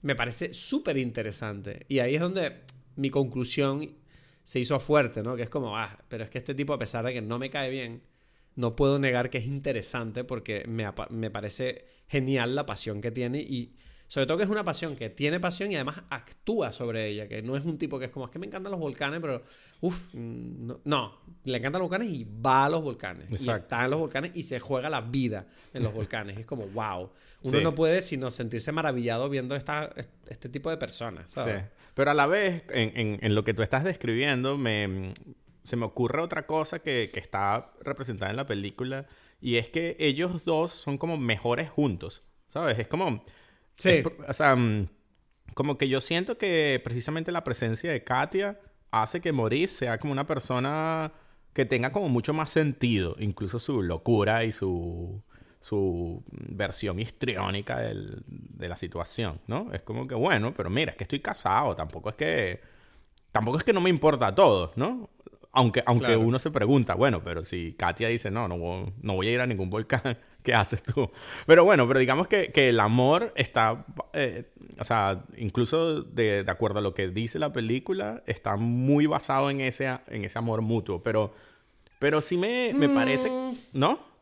[0.01, 1.85] me parece súper interesante.
[1.87, 2.57] Y ahí es donde
[2.95, 3.95] mi conclusión
[4.45, 5.35] se hizo fuerte, ¿no?
[5.35, 7.49] Que es como, ah, pero es que este tipo, a pesar de que no me
[7.49, 8.01] cae bien,
[8.53, 13.39] no puedo negar que es interesante porque me, me parece genial la pasión que tiene
[13.41, 13.75] y
[14.07, 17.41] sobre todo que es una pasión que tiene pasión y además actúa sobre ella, que
[17.41, 19.41] no es un tipo que es como, es que me encantan los volcanes, pero,
[19.81, 23.29] uff, mm, no, le encantan los volcanes y va a los volcanes.
[23.31, 26.37] Y está en los volcanes y se juega la vida en los volcanes.
[26.37, 27.09] Es como, wow.
[27.41, 29.91] Uno no puede sino sentirse maravillado viendo esta,
[30.27, 31.63] este tipo de personas, ¿sabes?
[31.63, 31.69] Sí.
[31.95, 35.13] Pero a la vez, en, en, lo que tú estás describiendo, me,
[35.63, 39.07] se me ocurre otra cosa que, que está representada en la película
[39.41, 42.77] y es que ellos dos son como mejores juntos, ¿sabes?
[42.77, 43.23] Es como
[43.75, 44.03] Sí.
[44.27, 44.87] o sea, mm,
[45.53, 48.59] como que yo siento que precisamente la presencia de Katia
[48.91, 51.13] hace que Maurice sea como una persona
[51.53, 55.23] que tenga como mucho más sentido, incluso su locura y su,
[55.65, 59.69] su versión histriónica del- de la situación, ¿no?
[59.73, 62.61] Es como que, bueno, pero mira, es que estoy casado, tampoco es que...
[63.31, 65.09] Tampoco es que no me importa todo, ¿no?
[65.51, 66.19] Aunque, aunque Claro.
[66.21, 69.47] uno se pregunta, bueno, pero si Katia dice, no, no, no voy a ir a
[69.47, 70.01] ningún volcán,
[70.43, 71.09] ¿qué haces tú?
[71.47, 76.51] Pero bueno, pero digamos que, que el amor está, eh, o sea, incluso de, de
[76.51, 80.61] acuerdo a lo que dice la película, está muy basado en ese, en ese amor
[80.61, 81.33] mutuo, pero,
[81.97, 83.31] pero sí me, me parece,
[83.73, 84.13] ¿no?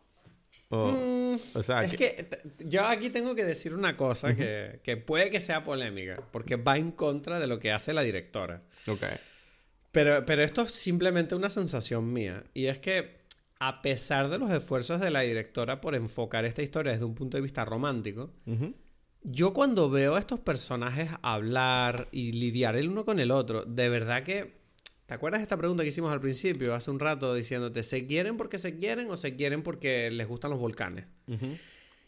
[0.76, 2.28] O, o sea, Es que-
[2.60, 6.78] yo aquí tengo que decir una cosa que, que puede que sea polémica, porque va
[6.78, 8.62] en contra de lo que hace la directora.
[8.88, 9.04] ok.
[9.92, 12.44] Pero, pero esto es simplemente una sensación mía.
[12.56, 13.20] Y es que,
[13.60, 17.38] a pesar de los esfuerzos de la directora por enfocar esta historia desde un punto
[17.38, 18.32] de vista romántico,
[19.22, 23.88] yo cuando veo a estos personajes hablar y lidiar el uno con el otro, de
[23.90, 24.63] verdad que...
[25.06, 28.38] ¿Te acuerdas de esta pregunta que hicimos al principio, hace un rato, diciéndote, ¿se quieren
[28.38, 31.06] porque se quieren o se quieren porque les gustan los volcanes?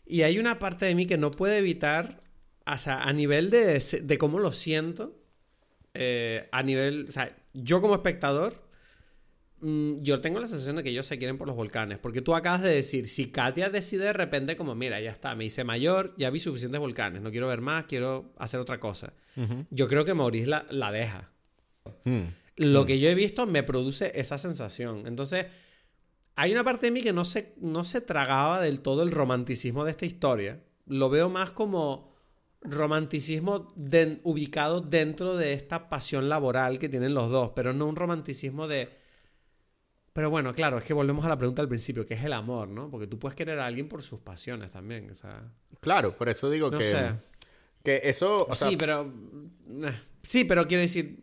[0.05, 2.23] Y hay una parte de mí que no puede evitar,
[2.65, 5.17] o sea, a nivel de, de cómo lo siento,
[5.93, 8.65] eh, a nivel, o sea, yo como espectador,
[9.60, 12.34] mm, yo tengo la sensación de que ellos se quieren por los volcanes, porque tú
[12.34, 16.13] acabas de decir, si Katia decide de repente como, mira, ya está, me hice mayor,
[16.17, 19.13] ya vi suficientes volcanes, no quiero ver más, quiero hacer otra cosa.
[19.69, 21.29] Yo creo que Maurice la, la deja.
[22.05, 22.23] Mm.
[22.58, 25.04] Lo que yo he visto me produce esa sensación.
[25.06, 25.48] Entonces,
[26.36, 29.84] hay una parte de mí que no se, no se tragaba del todo el romanticismo
[29.86, 30.62] de esta historia.
[30.86, 32.13] Lo veo más como
[32.62, 33.68] romanticismo
[34.24, 38.89] ubicado dentro de esta pasión laboral que tienen los dos, pero no un romanticismo de...
[40.13, 42.70] Pero bueno, claro, es que volvemos a la pregunta al principio, que es el amor,
[42.70, 42.89] ¿no?
[42.89, 45.52] Porque tú puedes querer a alguien por sus pasiones también, o sea...
[45.82, 47.12] Claro, por eso digo No que, sé.
[47.84, 48.46] que eso...
[48.50, 49.12] o sea, sí, pero.
[50.26, 51.20] Eh, Sí, pero quiero decir,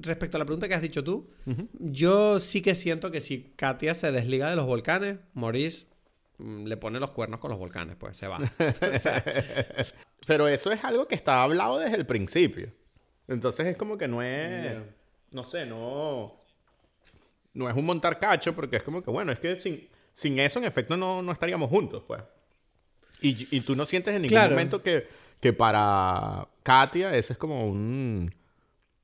[0.00, 1.30] respecto a la pregunta que has dicho tú,
[1.78, 5.86] yo sí que siento que si Katia se desliga de los volcanes, Maurice
[6.38, 8.38] mm, le pone los cuernos con los volcanes, pues se va.
[8.38, 9.24] O sea,
[10.26, 12.72] Pero eso es algo que está hablado desde el principio.
[13.26, 14.62] Entonces es como que no es.
[14.62, 14.84] Yeah.
[15.32, 16.40] No sé, no.
[17.54, 20.58] No es un montar cacho, porque es como que, bueno, es que sin, sin eso,
[20.58, 22.22] en efecto, no, no estaríamos juntos, pues.
[23.20, 24.50] Y, y tú no sientes en ningún Claro.
[24.50, 25.06] momento que,
[25.40, 28.32] que para Katia ese es como un.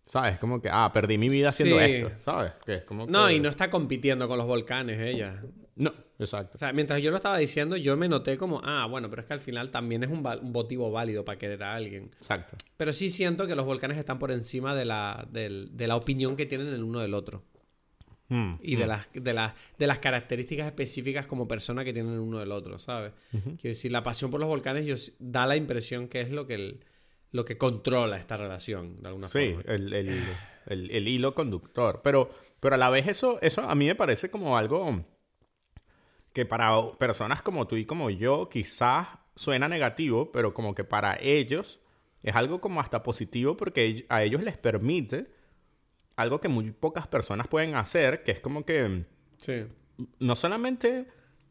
[0.08, 0.38] ¿Sabes?
[0.38, 1.84] Como que, ah, perdí mi vida haciendo Sí.
[1.84, 2.52] esto, ¿sabes?
[2.64, 5.40] Que es como no, que- y no está compitiendo con los volcanes ella.
[5.76, 6.52] No, exacto.
[6.54, 9.28] O sea, mientras yo lo estaba diciendo, yo me noté como, ah, bueno, pero es
[9.28, 12.04] que al final también es un, motivo válido para querer a alguien.
[12.16, 12.56] Exacto.
[12.76, 16.46] Pero sí siento que los volcanes están por encima de la, de la opinión que
[16.46, 17.44] tienen el uno del otro.
[18.30, 22.38] Mm, y de, las, de, las, de las características específicas como persona que tienen uno
[22.40, 23.12] del otro, ¿sabes?
[23.30, 26.54] Quiero decir, la pasión por los volcanes yo, da la impresión que es lo que,
[26.54, 26.80] el-
[27.32, 29.72] lo que controla esta relación, de alguna Sí, forma.
[29.74, 30.22] el, el-
[30.66, 32.00] el- el hilo conductor.
[32.02, 35.04] Pero, pero a la vez eso, eso a mí me parece como algo
[36.32, 41.16] que para personas como tú y como yo quizás suena negativo, pero como que para
[41.20, 41.80] ellos
[42.22, 45.30] es algo como hasta positivo porque a ellos les permite
[46.16, 49.04] algo que muy pocas personas pueden hacer, que es como que
[49.36, 49.66] Sí.
[50.18, 51.06] no solamente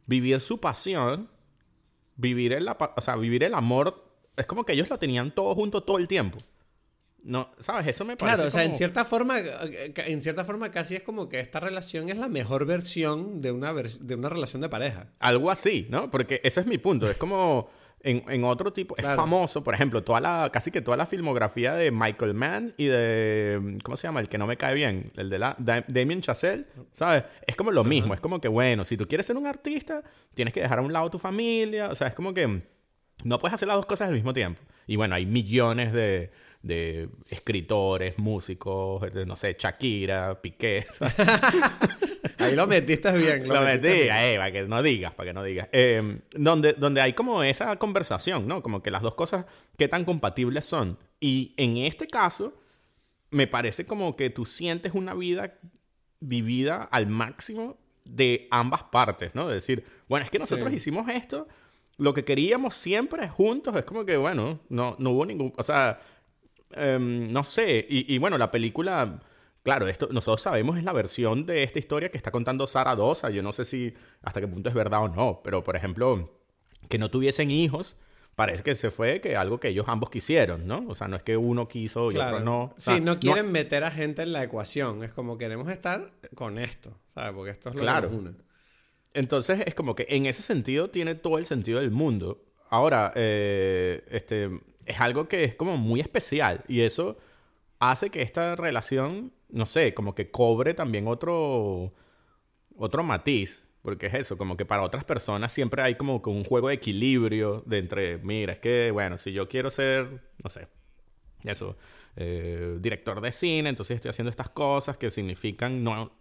[0.06, 1.30] vivir su pasión,
[2.18, 4.07] vivir el, o sea, vivir el amor,
[4.38, 6.38] es como que ellos lo tenían todo junto todo el tiempo.
[7.24, 7.88] No, ¿sabes?
[7.88, 10.96] Eso me parece Claro, o sea, en como- cierta forma, eh, en cierta forma casi
[10.96, 14.62] es como que esta relación es la mejor versión de una, vers- de una relación
[14.62, 15.08] de pareja.
[15.20, 16.10] Algo así, ¿no?
[16.10, 17.10] Porque ese es mi punto.
[17.10, 17.70] Es como
[18.00, 18.96] en, en otro tipo.
[18.96, 19.18] Es Claro.
[19.18, 23.78] famoso, por ejemplo, toda la, casi que toda la filmografía de Michael Mann y de.
[23.84, 24.22] ¿Cómo se llama?
[24.22, 25.12] El que no me cae bien.
[25.18, 27.24] El de la, Da- Damien Chazelle, ¿sabes?
[27.46, 28.14] Es como lo mismo.
[28.14, 30.02] Es como que, bueno, si tú quieres ser un artista,
[30.34, 31.90] tienes que dejar a un lado tu familia.
[31.90, 32.62] O sea, es como que
[33.24, 34.62] no puedes hacer las dos cosas al mismo tiempo.
[34.88, 40.86] Y bueno, hay millones de, de escritores, músicos, de, no sé, Shakira, Piqué.
[42.40, 43.48] Ahí lo metiste bien.
[43.48, 44.16] Lo metiste metí, bien.
[44.16, 45.70] eh, para que no digas, para que no digas.
[45.72, 48.62] Eh, donde, donde hay como esa conversación, ¿no?
[48.62, 49.46] Como que las dos cosas,
[49.78, 50.98] ¿qué tan compatibles son?
[51.20, 52.54] Y en este caso,
[53.32, 55.56] me parece como que tú sientes una vida
[56.20, 59.48] vivida al máximo de ambas partes, ¿no?
[59.48, 60.76] De decir, bueno, es que nosotros Sí.
[60.76, 61.48] hicimos esto,
[61.98, 66.00] lo que queríamos siempre juntos, es como que, bueno, no, no hubo ningún, o sea,
[66.72, 69.20] em, no sé, y, y bueno, la película,
[69.64, 73.30] claro, esto nosotros sabemos es la versión de esta historia que está contando Sara Dosa,
[73.30, 76.30] yo no sé si hasta qué punto es verdad o no, pero por ejemplo,
[76.90, 77.98] que no tuviesen hijos,
[78.36, 80.86] parece que se fue que algo que ellos ambos quisieron, ¿no?
[80.88, 82.38] O sea, no es que uno quiso y Claro.
[82.38, 82.62] otro no.
[82.66, 85.04] O sea, sí, no quieren meter a gente en la ecuación.
[85.04, 87.34] Es como queremos estar con esto, ¿sabes?
[87.34, 88.10] Porque esto es lo Claro.
[88.10, 88.36] que nos une.
[89.18, 92.46] Entonces es como que en ese sentido tiene todo el sentido del mundo.
[92.70, 97.18] Ahora, eh, este, es algo que es como muy especial y eso
[97.80, 101.94] hace que esta relación, no sé, como que cobre también otro,
[102.78, 103.66] otro matiz.
[103.82, 106.76] Porque es eso, como que para otras personas siempre hay como, como un juego de
[106.76, 110.68] equilibrio de entre, mira, es que, bueno, si yo quiero ser, no sé,
[111.44, 111.76] eso,
[112.18, 116.12] eh, director de cine, entonces estoy haciendo estas cosas que significan no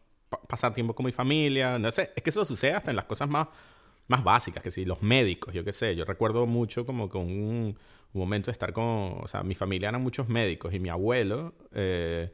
[0.49, 3.29] pasar tiempo con mi familia, no sé, es que eso sucede hasta en las cosas
[3.29, 3.49] más,
[4.09, 7.77] más básicas, que si los médicos, yo qué sé, yo recuerdo mucho como con un,
[8.13, 11.55] momento de estar con, o sea, mi familia eran muchos médicos y mi abuelo...
[11.73, 12.33] Eh,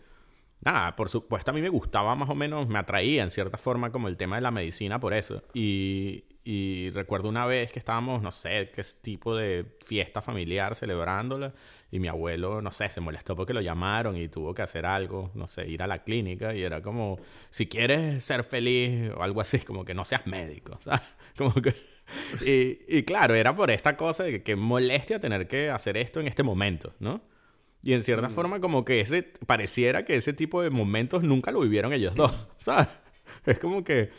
[0.64, 3.90] nada, por supuesto a mí me gustaba más o menos, me atraía en cierta forma
[3.90, 5.42] como el tema de la medicina por eso.
[5.54, 11.52] Y, y recuerdo una vez que estábamos, no sé, qué tipo de fiesta familiar celebrándola
[11.92, 15.30] y mi abuelo, no sé, se molestó porque lo llamaron y tuvo que hacer algo,
[15.34, 17.20] no sé, ir a la clínica y era como,
[17.50, 21.02] si quieres ser feliz o algo así, como que no seas médico, ¿sabes?
[21.36, 21.74] Como que...
[22.44, 26.18] Y, y claro, era por esta cosa de que, que molestia tener que hacer esto
[26.18, 27.20] en este momento, ¿no?
[27.82, 31.60] Y en cierta forma como que ese pareciera que ese tipo de momentos nunca lo
[31.60, 32.88] vivieron ellos dos, ¿sabes?
[33.44, 34.10] Es como que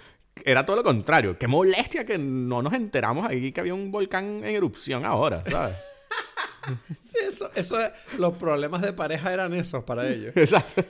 [0.45, 1.37] era todo lo contrario.
[1.39, 5.75] Qué molestia que no nos enteramos ahí que había un volcán en erupción ahora, ¿sabes?
[7.01, 7.77] sí, eso, eso,
[8.17, 10.33] los problemas de pareja eran esos para ellos.
[10.37, 10.83] Exacto.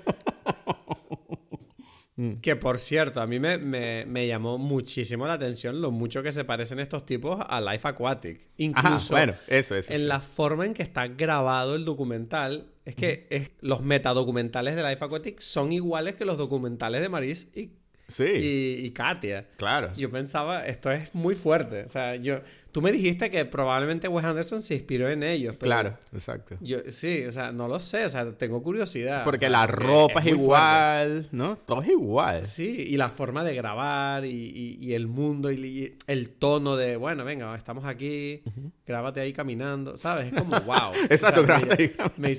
[2.15, 2.35] Mm.
[2.41, 6.45] Que por cierto, a mí me, me, llamó muchísimo la atención lo mucho que se
[6.45, 8.49] parecen estos tipos a Life Aquatic.
[8.57, 12.69] Incluso bueno, eso, eso, en la forma en que está grabado el documental.
[12.85, 17.47] Es que es, los metadocumentales de Life Aquatic son iguales que los documentales de Maris
[17.55, 17.71] y
[18.07, 18.79] Sí.
[18.83, 19.47] Y, Katia.
[19.57, 19.91] Claro.
[19.97, 21.83] Yo pensaba, esto es muy fuerte.
[21.83, 22.41] O sea, yo,
[22.71, 25.55] tú me dijiste que probablemente Wes Anderson se inspiró en ellos.
[25.57, 26.55] claro, exacto.
[26.59, 29.23] Yo, sí, o sea, no lo sé, o sea, tengo curiosidad.
[29.23, 31.57] Porque la ropa es, igual, ¿no?
[31.57, 32.45] Todo es igual.
[32.45, 37.55] Sí, y la forma de grabar y, el mundo y, el tono de, bueno, venga,
[37.55, 38.43] estamos aquí,
[38.85, 40.27] grábate ahí caminando, ¿sabes?
[40.27, 40.93] Es como, wow.
[41.09, 41.95] exacto, grábate ahí.
[42.17, 42.35] Me,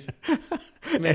[1.00, 1.14] me, me,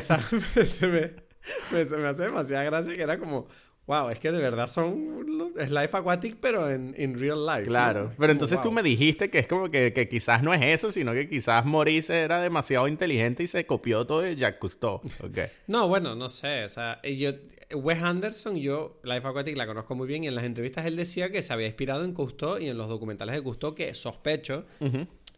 [1.97, 3.47] me hace demasiada gracia que era como
[3.89, 5.51] Wow, es que de verdad son.
[5.57, 7.63] Es Life Aquatic, pero en, real life.
[7.63, 8.11] Claro.
[8.19, 11.27] Pero entonces tú me dijiste que es como que, quizás no es eso, sino que
[11.27, 15.01] quizás Maurice era demasiado inteligente y se copió todo de Jacques Cousteau.
[15.23, 15.47] Okay.
[15.67, 16.65] No, bueno, no sé.
[16.65, 17.31] O sea, yo.
[17.73, 21.31] Wes Anderson, yo Life Aquatic la conozco muy bien y en las entrevistas él decía
[21.31, 24.65] que se había inspirado en Cousteau y en los documentales de Cousteau que sospecho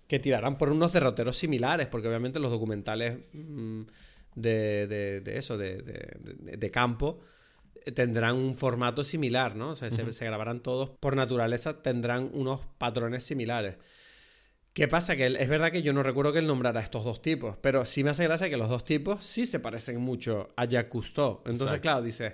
[0.08, 3.82] que tirarán por unos derroteros similares, porque obviamente los documentales mm,
[4.36, 7.22] de, de, eso, de, de campo
[7.96, 9.72] tendrán un formato similar, ¿no?
[9.72, 13.78] O sea, se, grabarán todos por naturaleza, tendrán unos patrones similares.
[14.74, 15.16] ¿Qué pasa?
[15.16, 17.86] Que es verdad que yo no recuerdo que él nombrara a estos dos tipos, pero
[17.86, 21.42] sí me hace gracia que los dos tipos sí se parecen mucho a Jacques Cousteau.
[21.46, 22.34] Entonces, claro, dices,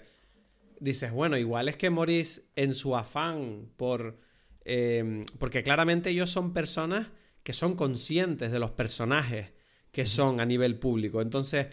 [0.79, 4.19] dices, bueno, igual es que Maurice en su afán por...
[4.65, 7.07] Em, porque claramente ellos son personas
[7.41, 9.47] que son conscientes de los personajes
[9.91, 11.21] que son a nivel público.
[11.21, 11.67] Entonces,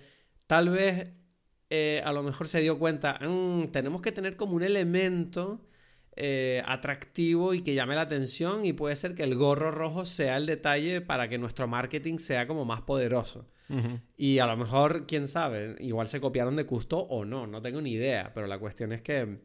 [0.47, 1.09] tal vez
[1.71, 5.61] eh, a lo mejor se dio cuenta, mm, tenemos que tener como un elemento
[6.17, 10.37] eh, atractivo y que llame la atención y puede ser que el gorro rojo sea
[10.37, 13.49] el detalle para que nuestro marketing sea como más poderoso.
[14.17, 17.81] Y a lo mejor, quién sabe, igual se copiaron de Custo o no, no tengo
[17.81, 19.41] ni idea, pero la cuestión es que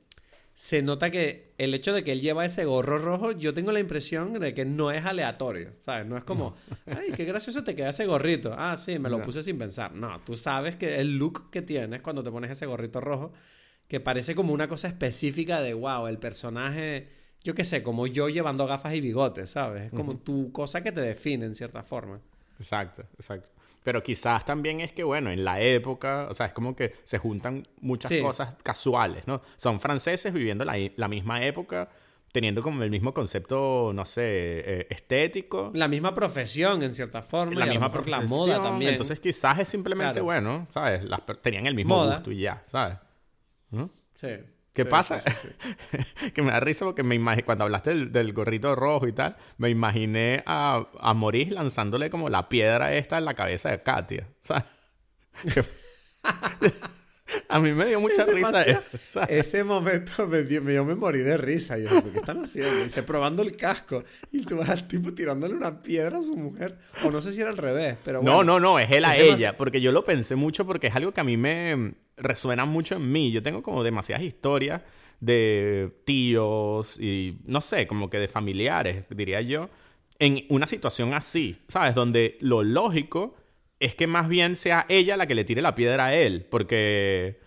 [0.59, 3.79] se nota que el hecho de que él lleva ese gorro rojo, yo tengo la
[3.79, 6.05] impresión de que no es aleatorio, ¿sabes?
[6.05, 6.53] No es como,
[6.85, 8.53] ay, qué gracioso te queda ese gorrito.
[8.57, 9.93] Ah, sí, me lo puse sin pensar.
[9.93, 13.31] No, tú sabes que el look que tienes cuando te pones ese gorrito rojo,
[13.87, 17.07] que parece como una cosa específica de, wow, el personaje,
[17.41, 19.85] yo qué sé, como yo llevando gafas y bigotes, ¿sabes?
[19.85, 22.19] Es como tu cosa que te define en cierta forma.
[22.59, 23.49] Exacto, exacto.
[23.83, 27.17] Pero quizás también es que, bueno, en la época, o sea, es como que se
[27.17, 29.41] juntan muchas cosas casuales, ¿no?
[29.57, 31.89] Son franceses viviendo la, la, misma época,
[32.31, 35.71] teniendo como el mismo concepto, no sé, eh, estético.
[35.73, 37.55] La misma profesión, en cierta forma.
[37.55, 38.21] La misma profesión.
[38.21, 38.91] La moda también.
[38.91, 41.03] Entonces quizás es simplemente, bueno, ¿sabes?
[41.03, 42.97] Las, tenían el mismo gusto y ya, ¿sabes?
[44.15, 44.27] Sí.
[44.79, 45.21] ¿Qué pasa?
[46.33, 49.69] que me da risa porque me imagino, cuando hablaste del, gorrito rojo y tal, me
[49.69, 54.29] imaginé a, a Maurice lanzándole como la piedra esta en la cabeza de Katia.
[54.39, 54.63] ¿sabes?
[57.47, 59.21] a mí me dio mucha risa eso.
[59.27, 61.77] Ese momento me yo me morí de risa.
[61.77, 62.83] Yo, ¿qué están haciendo?
[62.83, 64.03] Dice, probando el casco.
[64.31, 66.77] Y tú vas al tipo tirándole una piedra a su mujer.
[67.03, 69.57] O no sé si era al revés, pero No, no, no, es él a ella.
[69.57, 73.11] Porque yo lo pensé mucho porque es algo que a mí me resuena mucho en
[73.11, 73.31] mí.
[73.31, 74.81] Yo tengo como demasiadas historias
[75.19, 79.69] de tíos y no sé, como que de familiares, diría yo,
[80.17, 81.95] en una situación así, ¿sabes?
[81.95, 83.35] Donde lo lógico
[83.79, 87.39] es que más bien sea ella la que le tire la piedra a él, porque,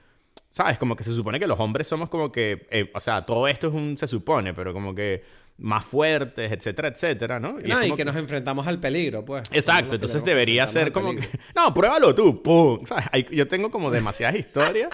[0.48, 0.78] ¿sabes?
[0.78, 3.68] Como que se supone que los hombres somos como que, eh, o sea, todo esto
[3.68, 5.22] es un se supone, pero como que
[5.58, 7.60] más fuertes, etcétera, etcétera, ¿no?
[7.60, 9.44] Y, no, y que, nos enfrentamos al peligro, pues.
[9.52, 11.28] Exacto, entonces debería ser como que...
[11.54, 12.84] No, pruébalo tú, ¡pum!
[12.84, 13.04] ¿Sabes?
[13.30, 14.90] yo tengo como demasiadas historias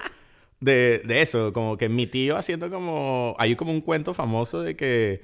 [0.60, 3.36] de, de eso, como que mi tío haciendo como...
[3.38, 5.22] Hay como un cuento famoso de que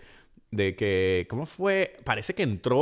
[0.55, 1.97] de que, ¿cómo fue?
[2.05, 2.79] Parece que entró,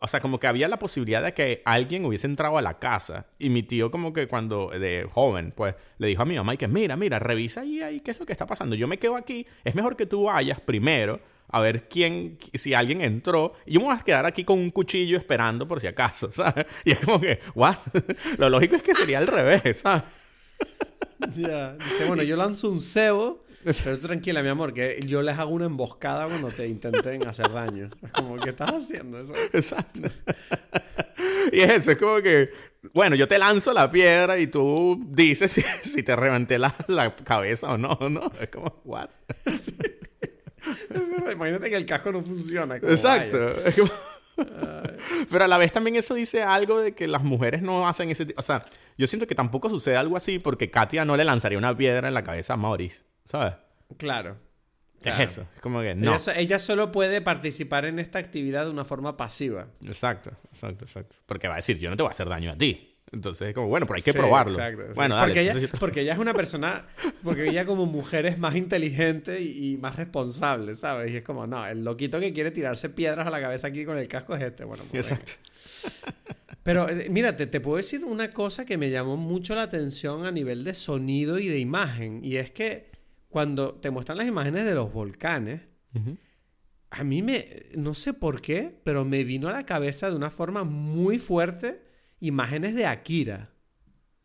[0.00, 3.26] o sea, como que había la posibilidad de que alguien hubiese entrado a la casa.
[3.38, 6.56] Y mi tío como que cuando, de joven, pues, le dijo a mi mamá y
[6.56, 8.74] que, mira, mira, revisa ahí, ahí, qué es lo que está pasando.
[8.76, 13.02] Yo me quedo aquí, es mejor que tú vayas primero a ver quién, si alguien
[13.02, 13.54] entró.
[13.66, 16.66] Y yo me voy a quedar aquí con un cuchillo esperando por si acaso, ¿sabes?
[16.84, 17.76] Y es como que, what?
[18.38, 20.04] lo lógico es que sería al revés, ¿sabes?
[21.36, 25.38] Ya, dice, bueno, yo lanzo un cebo pero tú tranquila, mi amor, que yo les
[25.38, 27.90] hago una emboscada cuando te intenten hacer daño.
[28.02, 29.20] Es como, ¿qué estás haciendo?
[29.20, 29.34] Eso?
[29.52, 30.00] Exacto.
[31.52, 32.50] y es eso, es como que,
[32.92, 36.74] bueno, yo te lanzo la piedra y tú dices si, te reventé la,
[37.24, 38.32] cabeza o no, ¿no?
[38.40, 39.10] Es como, ¿what?
[41.32, 42.76] Imagínate que el casco no funciona.
[42.76, 43.56] Exacto.
[45.30, 48.26] Pero a la vez también eso dice algo de que las mujeres no hacen ese
[48.26, 48.40] tipo...
[48.40, 48.64] O sea,
[48.96, 52.14] yo siento que tampoco sucede algo así porque Katia no le lanzaría una piedra en
[52.14, 53.04] la cabeza a Maurice.
[53.24, 53.54] ¿Sabes?
[53.96, 54.38] Claro.
[55.04, 56.16] Es eso, es como que no.
[56.36, 59.66] Ella, solo puede participar en esta actividad de una forma pasiva.
[59.84, 61.16] Exacto, exacto, exacto.
[61.26, 62.88] Porque va a decir, yo no te voy a hacer daño a ti.
[63.10, 64.52] Entonces es como, bueno, pero hay que probarlo.
[64.52, 66.86] Exacto, Bueno, dale, porque, ella, porque ella es una persona,
[67.22, 71.10] porque ella como mujer es más inteligente y, más responsable, ¿sabes?
[71.10, 73.98] Y es como, no, el loquito que quiere tirarse piedras a la cabeza aquí con
[73.98, 74.64] el casco es este.
[74.64, 75.32] Bueno, pues Exacto.
[76.62, 80.30] Pero eh, mira, te, puedo decir una cosa que me llamó mucho la atención a
[80.30, 82.24] nivel de sonido y de imagen.
[82.24, 82.91] Y es que
[83.32, 85.62] cuando te muestran las imágenes de los volcanes,
[86.90, 90.30] a mí me, no sé por qué, pero me vino a la cabeza de una
[90.30, 91.82] forma muy fuerte
[92.20, 93.50] imágenes de Akira.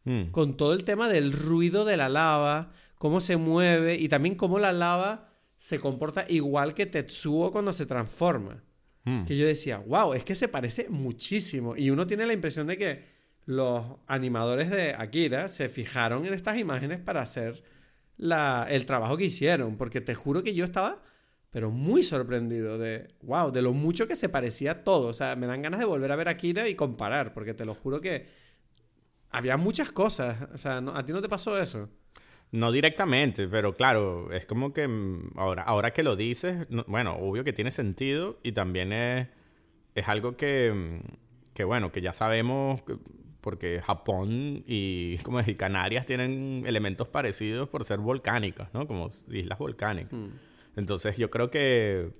[0.03, 0.32] Mm.
[0.32, 4.60] Con todo el tema del ruido de la lava, cómo se mueve y también cómo
[4.60, 8.62] la lava se comporta igual que Tetsuo cuando se transforma.
[9.05, 9.24] Mm.
[9.24, 11.78] Que yo decía, wow, es que se parece muchísimo.
[11.78, 13.03] Y uno tiene la impresión de que
[13.45, 17.64] los animadores de Akira se fijaron en estas imágenes para hacer
[18.20, 21.01] el trabajo que hicieron, porque te juro que yo estaba,
[21.49, 25.07] pero muy sorprendido de, wow, de lo mucho que se parecía todo.
[25.07, 27.74] O sea, me dan ganas de volver a ver Akira y comparar, porque te lo
[27.74, 28.28] juro que
[29.30, 30.49] había muchas cosas.
[30.53, 31.89] O sea, ¿a ti no te pasó eso?
[32.51, 37.43] No directamente, pero claro, es como que mm, ahora, ahora que lo dices, bueno, obvio
[37.43, 39.28] que tiene sentido y también es,
[39.95, 42.82] es algo que, mm, que, bueno, que ya sabemos
[43.48, 48.86] porque Japón y, como decir, Canarias tienen elementos parecidos por ser volcánicas, ¿no?
[48.86, 50.12] Como islas volcánicas.
[50.12, 50.32] Hmm.
[50.76, 52.12] Entonces yo creo que,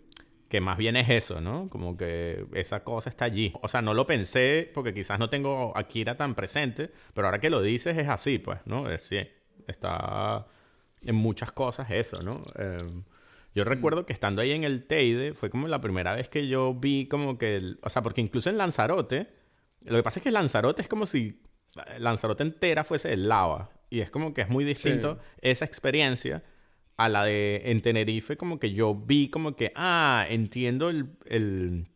[0.48, 1.68] que más bien es eso, ¿no?
[1.68, 3.52] Como que esa cosa está allí.
[3.62, 7.50] O sea, no lo pensé porque quizás no tengo Akira tan presente, pero ahora que
[7.50, 8.90] lo dices es así, pues, ¿no?
[8.90, 9.20] Es, sí,
[9.68, 10.48] está
[11.06, 12.42] en muchas cosas eso, ¿no?
[12.56, 13.04] Em,
[13.54, 13.68] yo hmm.
[13.68, 17.06] recuerdo que estando ahí en el Teide fue como la primera vez que yo vi
[17.06, 17.76] como que...
[17.82, 19.36] o sea, porque incluso en Lanzarote
[19.86, 21.42] lo que pasa es que Lanzarote es como si
[22.00, 23.70] Lanzarote entera fuese el lava.
[23.90, 26.44] Y es como que es muy distinto esa experiencia
[26.98, 31.88] a la de en Tenerife, como que yo vi como que, ah, entiendo el,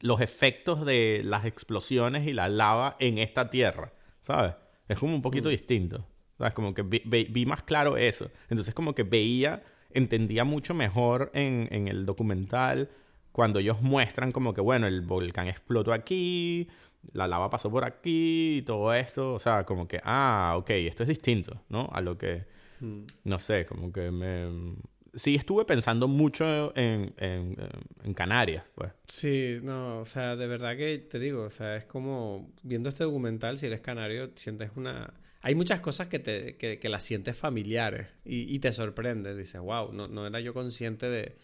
[0.00, 4.54] los efectos de las explosiones y la lava en esta tierra, ¿sabes?
[4.86, 5.52] Es como un poquito mm.
[5.52, 6.06] distinto,
[6.38, 6.54] ¿sabes?
[6.54, 8.30] Como que vi, más claro eso.
[8.48, 12.88] Entonces como que veía, entendía mucho mejor en, en el documental
[13.32, 16.68] cuando ellos muestran como que, bueno, el volcán explotó aquí,
[17.12, 19.34] la lava pasó por aquí y todo esto.
[19.34, 21.88] O sea, como que, ah, ok, esto es distinto, ¿no?
[21.92, 22.44] A lo que,
[22.80, 23.02] hmm.
[23.24, 24.76] no sé, como que me...
[25.14, 27.56] Sí, estuve pensando mucho en, en,
[28.04, 28.92] en, Canarias, pues.
[29.06, 33.04] Sí, no, o sea, de verdad que te digo, o sea, es como viendo este
[33.04, 35.14] documental, si eres canario, sientes una...
[35.40, 39.34] Hay muchas cosas que, te, que, que las sientes familiares y, y te sorprende.
[39.34, 41.36] Dices, wow, no, no era yo consciente de,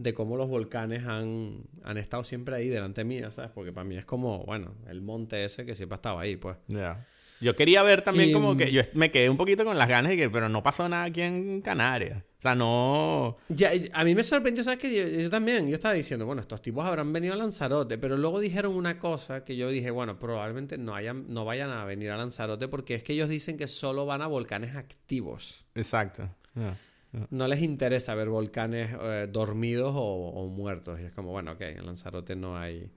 [0.00, 3.50] de cómo los volcanes han, han estado siempre ahí delante mío, ¿sabes?
[3.54, 6.56] Porque para mí es como, bueno, el monte ese que siempre ha estado ahí, pues.
[6.68, 7.06] Ya.
[7.40, 10.16] Yo quería ver también como que yo me quedé un poquito con las ganas de
[10.16, 12.22] que, pero no pasó nada aquí en Canarias.
[12.38, 13.38] O sea, no.
[13.48, 15.22] Ya, a mí me sorprendió, ¿sabes qué?
[15.22, 18.74] Yo, también, yo estaba diciendo, bueno, estos tipos habrán venido a Lanzarote, pero luego dijeron
[18.74, 22.68] una cosa que yo dije, bueno, probablemente no, hayan, no vayan a venir a Lanzarote
[22.68, 25.66] porque es que ellos dicen que solo van a volcanes activos.
[25.74, 26.28] Exacto.
[27.30, 31.00] No les interesa ver volcanes eh, dormidos o, muertos.
[31.00, 32.90] Y es como, bueno, ok, en Lanzarote no hay.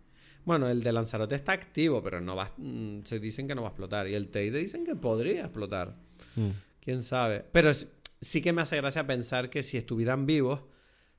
[0.46, 3.70] Bueno, el de Lanzarote está activo, pero no va, mm, se dicen que no va
[3.70, 4.08] a explotar.
[4.08, 5.96] Y el Teide dicen que podría explotar.
[6.36, 6.50] Mm.
[6.82, 7.46] Quién sabe.
[7.52, 7.72] Pero
[8.22, 10.62] sí que me hace gracia pensar que si estuvieran vivos,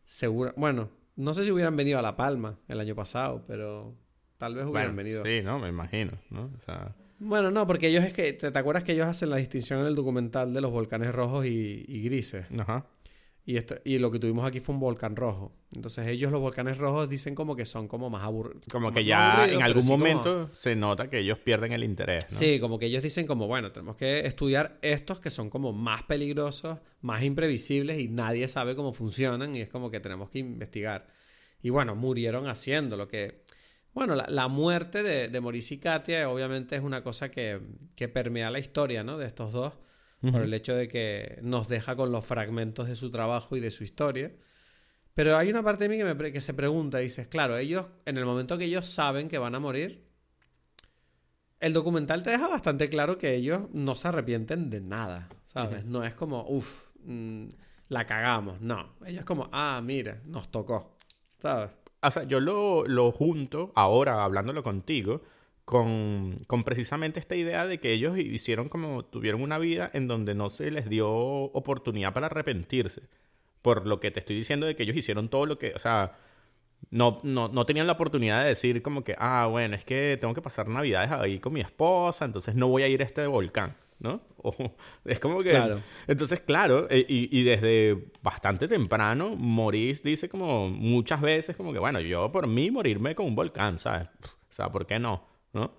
[0.04, 0.52] seguro.
[0.56, 3.96] Bueno, no sé si hubieran venido a La Palma el año pasado, pero
[4.36, 5.24] tal vez hubieran venido.
[5.24, 6.52] Sí, no, me imagino, ¿no?
[6.56, 6.94] O sea.
[7.24, 8.32] Bueno, no, porque ellos es que.
[8.34, 12.02] ¿te, acuerdas que ellos hacen la distinción en el documental de los volcanes rojos y,
[12.04, 12.46] grises?
[12.58, 12.86] Ajá.
[13.46, 15.52] Y, esto, y lo que tuvimos aquí fue un volcán rojo.
[15.74, 18.64] Entonces ellos los volcanes rojos dicen como que son como más aburridos.
[18.70, 22.26] Como que ya en algún momento se nota que ellos pierden el interés.
[22.30, 22.36] ¿no?
[22.36, 26.04] Sí, como que ellos dicen como, bueno, tenemos que estudiar estos que son como más
[26.04, 31.06] peligrosos, más imprevisibles y nadie sabe cómo funcionan y es como que tenemos que investigar.
[31.60, 33.43] Y bueno, murieron haciendo lo que...
[33.94, 37.60] Bueno, la, muerte de, de Maurice y Katia obviamente es una cosa que,
[37.94, 39.18] que permea la historia, ¿no?
[39.18, 39.72] De estos dos
[40.32, 43.70] por el hecho de que nos deja con los fragmentos de su trabajo y de
[43.70, 44.32] su historia.
[45.12, 48.16] Pero hay una parte de mí que, me, que se pregunta, dices, claro, ellos, en
[48.16, 50.08] el momento que ellos saben que van a morir,
[51.60, 55.84] el documental te deja bastante claro que ellos no se arrepienten de nada, ¿sabes?
[55.84, 57.46] No es como, uff, mm,
[57.88, 58.96] la cagamos, no.
[59.06, 60.96] Ellos como, ah, mira, nos tocó,
[61.38, 61.70] ¿sabes?
[62.06, 65.22] O sea, yo lo, lo junto ahora, hablándolo contigo,
[65.64, 70.34] con, con, precisamente esta idea de que ellos hicieron como tuvieron una vida en donde
[70.34, 73.02] no se les dio oportunidad para arrepentirse.
[73.62, 76.18] Por lo que te estoy diciendo de que ellos hicieron todo lo que, o sea,
[76.90, 80.34] no, no, no tenían la oportunidad de decir como que, ah, bueno, es que tengo
[80.34, 83.74] que pasar navidades ahí con mi esposa, entonces no voy a ir a este volcán,
[84.00, 84.20] ¿no?
[85.04, 85.50] es como que...
[85.50, 85.80] Claro.
[86.06, 91.78] Entonces, claro, e, y, y, desde bastante temprano, Maurice dice como muchas veces como que,
[91.78, 94.08] bueno, yo por mí morirme con un volcán, ¿sabes?
[94.22, 95.34] O sea, ¿por qué no?
[95.54, 95.72] ¿no?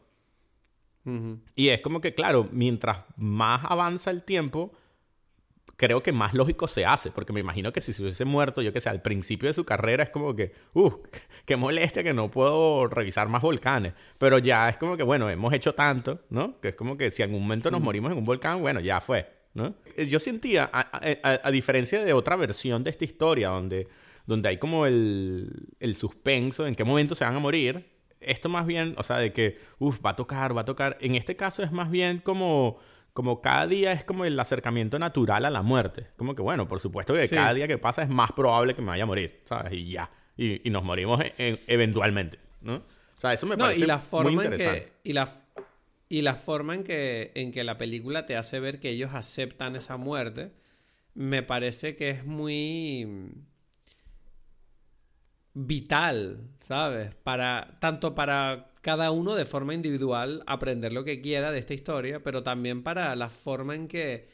[1.55, 4.73] Y es como que, claro, mientras más avanza el tiempo,
[5.77, 8.71] creo que más lógico se hace, porque me imagino que si se hubiese muerto, yo
[8.71, 10.95] que sé, al principio de su carrera es como que, uff,
[11.45, 15.53] qué molestia que no puedo revisar más volcanes, pero ya es como que, bueno, hemos
[15.53, 16.59] hecho tanto, ¿no?
[16.59, 19.01] Que es como que si en algún momento nos morimos en un volcán, bueno, ya
[19.01, 19.75] fue, ¿no?
[19.97, 23.87] Yo sentía, a, diferencia de otra versión de esta historia, donde,
[24.25, 27.85] donde hay como el, el suspenso en qué momento se van a morir,
[28.21, 30.97] esto más bien, o sea, de que, uff, va a tocar, va a tocar.
[30.99, 32.79] En este caso es más bien como,
[33.15, 36.07] como cada día es como el acercamiento natural a la muerte.
[36.17, 38.89] Como que, bueno, por supuesto que cada día que pasa es más probable que me
[38.89, 39.71] vaya a morir, ¿sabes?
[39.71, 40.11] Y ya.
[40.35, 42.75] Y, nos morimos eventualmente, ¿no?
[42.75, 42.83] O
[43.15, 44.79] sea, eso me parece y la forma muy interesante.
[44.79, 45.29] En que, y, la,
[46.09, 49.77] y la forma en que, en que la película te hace ver que ellos aceptan
[49.77, 50.51] esa muerte,
[51.13, 53.31] me parece que es muy
[55.53, 57.15] vital, ¿sabes?
[57.23, 62.21] Para, tanto para cada uno de forma individual aprender lo que quiera de esta historia,
[62.21, 64.27] pero también para la forma en que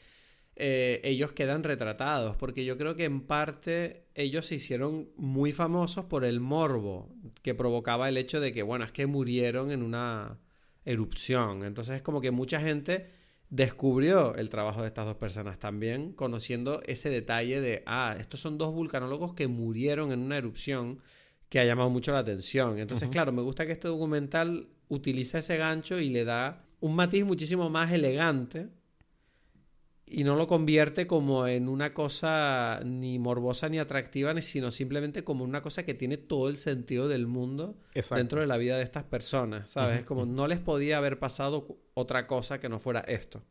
[0.56, 6.04] eh, ellos quedan retratados, porque yo creo que en parte ellos se hicieron muy famosos
[6.04, 10.38] por el morbo que provocaba el hecho de que, bueno, es que murieron en una
[10.84, 13.06] erupción, entonces es como que mucha gente
[13.48, 18.58] descubrió el trabajo de estas dos personas también, conociendo ese detalle de, ah, estos son
[18.58, 21.00] dos vulcanólogos que murieron en una erupción
[21.52, 22.78] que ha llamado mucho la atención.
[22.78, 27.26] Entonces, claro, me gusta que este documental utiliza ese gancho y le da un matiz
[27.26, 28.70] muchísimo más elegante
[30.06, 35.44] y no lo convierte como en una cosa ni morbosa ni atractiva, sino simplemente como
[35.44, 37.76] una cosa que tiene todo el sentido del mundo
[38.16, 39.98] dentro de la vida de estas personas, ¿sabes?
[39.98, 43.42] Es como no les podía haber pasado otra cosa que no fuera esto.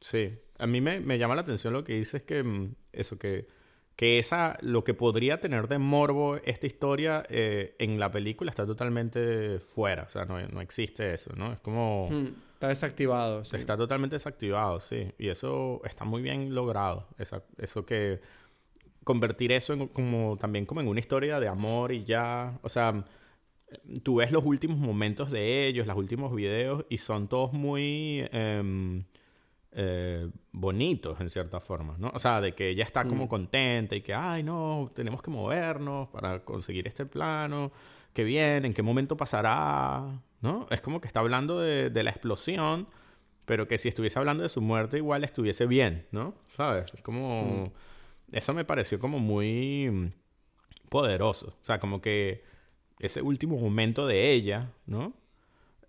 [0.00, 3.48] Sí, a mí me, me llama la atención lo que dices que mm, eso, que,
[3.96, 8.66] que esa, lo que podría tener de morbo esta historia eh, en la película está
[8.66, 11.52] totalmente fuera, o sea, no, no existe eso, ¿no?
[11.52, 12.08] Es como...
[12.10, 12.28] Hmm.
[12.54, 13.42] Está desactivado.
[13.42, 13.56] Sí.
[13.56, 15.10] Está totalmente desactivado, sí.
[15.18, 17.08] Y eso está muy bien logrado.
[17.16, 18.20] eso que
[19.02, 22.58] convertir eso en, como también como en una historia de amor y ya.
[22.62, 23.04] O sea,
[24.02, 29.04] tú ves los últimos momentos de ellos, los últimos videos y son todos muy em,
[29.72, 32.10] eh, bonitos en cierta forma, ¿no?
[32.12, 33.28] O sea, de que ella está como mm.
[33.28, 37.70] contenta y que, ay, no, tenemos que movernos para conseguir este plano.
[38.12, 40.66] Qué bien, en qué momento pasará, ¿no?
[40.70, 42.88] Es como que está hablando de, la explosión,
[43.44, 46.34] pero que si estuviese hablando de su muerte igual estuviese bien, ¿no?
[46.46, 46.92] ¿Sabes?
[46.94, 47.66] Es como...
[47.66, 48.36] Mm.
[48.36, 50.12] Eso me pareció como muy
[50.88, 51.56] poderoso.
[51.60, 52.44] O sea, como que
[53.00, 55.14] ese último momento de ella, ¿no?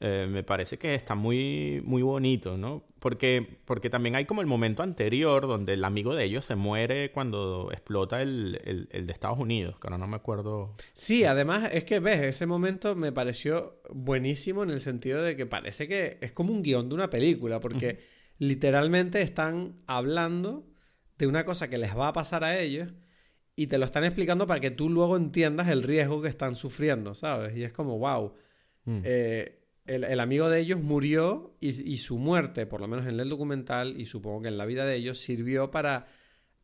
[0.03, 2.83] Eh, me parece que está muy, muy bonito, ¿no?
[2.97, 7.11] Porque, porque también hay como el momento anterior donde el amigo de ellos se muere
[7.11, 10.73] cuando explota el, el, de Estados Unidos, que ahora no me acuerdo.
[10.93, 15.45] Sí, además es que ves, ese momento me pareció buenísimo en el sentido de que
[15.45, 17.99] parece que es como un guion de una película, porque
[18.39, 20.65] literalmente están hablando
[21.19, 22.91] de una cosa que les va a pasar a ellos
[23.55, 27.13] y te lo están explicando para que tú luego entiendas el riesgo que están sufriendo,
[27.13, 27.55] ¿sabes?
[27.55, 28.33] Y es como, wow.
[28.85, 29.01] Mm.
[29.03, 33.99] Eh, el, amigo de ellos murió y, su muerte, por lo menos en el documental
[33.99, 36.07] y supongo que en la vida de ellos, sirvió para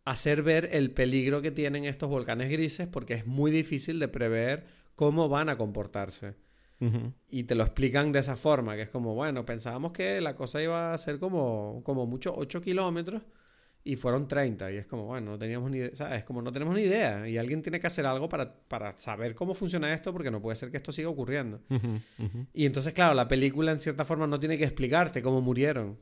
[0.06, 4.68] hacer ver el peligro que tienen estos volcanes grises porque es muy difícil de prever
[4.96, 6.36] cómo van a comportarse.
[7.32, 10.62] Y te lo explican de esa forma, que es como, bueno, pensábamos que la cosa
[10.62, 13.24] iba a ser como, como mucho 8 kilómetros
[13.84, 14.72] y fueron 30.
[14.72, 16.24] Y es como, bueno, no teníamos ni ¿sabes?
[16.24, 17.28] Como no tenemos ni idea.
[17.28, 20.56] Y alguien tiene que hacer algo para, para saber cómo funciona esto, porque no puede
[20.56, 21.62] ser que esto siga ocurriendo.
[22.54, 25.98] Y entonces, claro, la película en cierta forma no tiene que explicarte cómo murieron.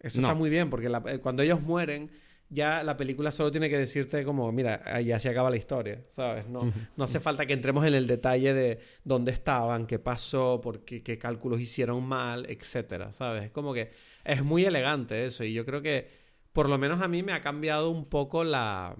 [0.00, 2.10] Eso está muy bien, porque eh, cuando ellos mueren,
[2.50, 6.46] ya la película solo tiene que decirte como, mira, ya se acaba la historia, ¿sabes?
[6.48, 10.84] No, no hace falta que entremos en el detalle de dónde estaban, qué pasó, por
[10.84, 13.44] qué, qué cálculos hicieron mal, etcétera, ¿sabes?
[13.44, 13.90] Es como que
[14.24, 16.17] es muy elegante eso y yo creo que
[16.58, 18.96] por lo menos a mí me ha cambiado un poco la,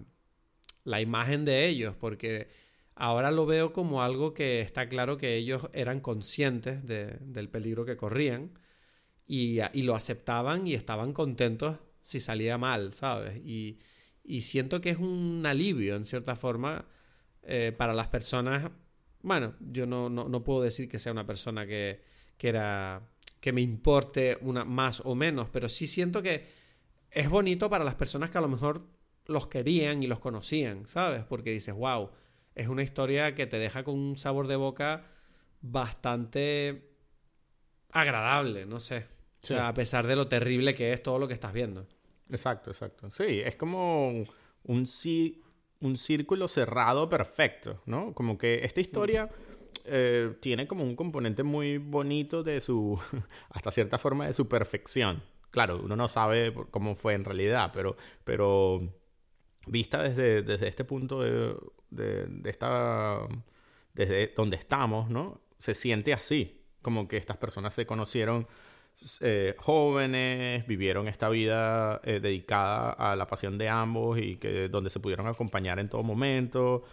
[0.84, 2.46] la imagen de ellos, porque
[2.94, 7.96] ahora lo veo como algo que está claro que ellos eran conscientes del peligro que
[7.96, 8.56] corrían
[9.26, 13.44] y, y lo aceptaban y estaban contentos si salía mal, ¿sabes?
[13.44, 13.80] Y,
[14.40, 16.84] siento que es un alivio, en cierta forma,
[17.42, 18.70] eh, para las personas.
[19.20, 22.04] Bueno, yo no, no, puedo decir que sea una persona que,
[22.36, 23.02] que, era,
[23.40, 26.67] que me importe una, más o menos, pero sí siento que
[27.10, 28.82] es bonito para las personas que a lo mejor
[29.26, 31.24] los querían y los conocían, ¿sabes?
[31.24, 32.10] Porque dices, wow,
[32.54, 35.04] es una historia que te deja con un sabor de boca
[35.60, 36.90] bastante
[37.90, 39.06] agradable, no sé.
[39.42, 41.86] O sea, a pesar de lo terrible que es todo lo que estás viendo.
[42.30, 43.10] Exacto, exacto.
[43.10, 44.24] Sí, es como
[44.64, 44.86] un,
[45.80, 48.12] un círculo cerrado perfecto, ¿no?
[48.14, 49.30] Como que esta historia
[49.84, 53.00] eh, tiene como un componente muy bonito de su,
[53.50, 55.22] hasta cierta forma, de su perfección.
[55.50, 58.82] Claro, uno no sabe cómo fue en realidad, pero, pero
[59.66, 61.54] vista desde, desde este punto de,
[61.90, 63.20] de, esta,
[63.94, 65.40] desde donde estamos, ¿no?
[65.58, 68.46] Se siente así, como que estas personas se conocieron
[69.20, 74.90] eh, jóvenes, vivieron esta vida eh, dedicada a la pasión de ambos y que donde
[74.90, 76.84] se pudieron acompañar en todo momento.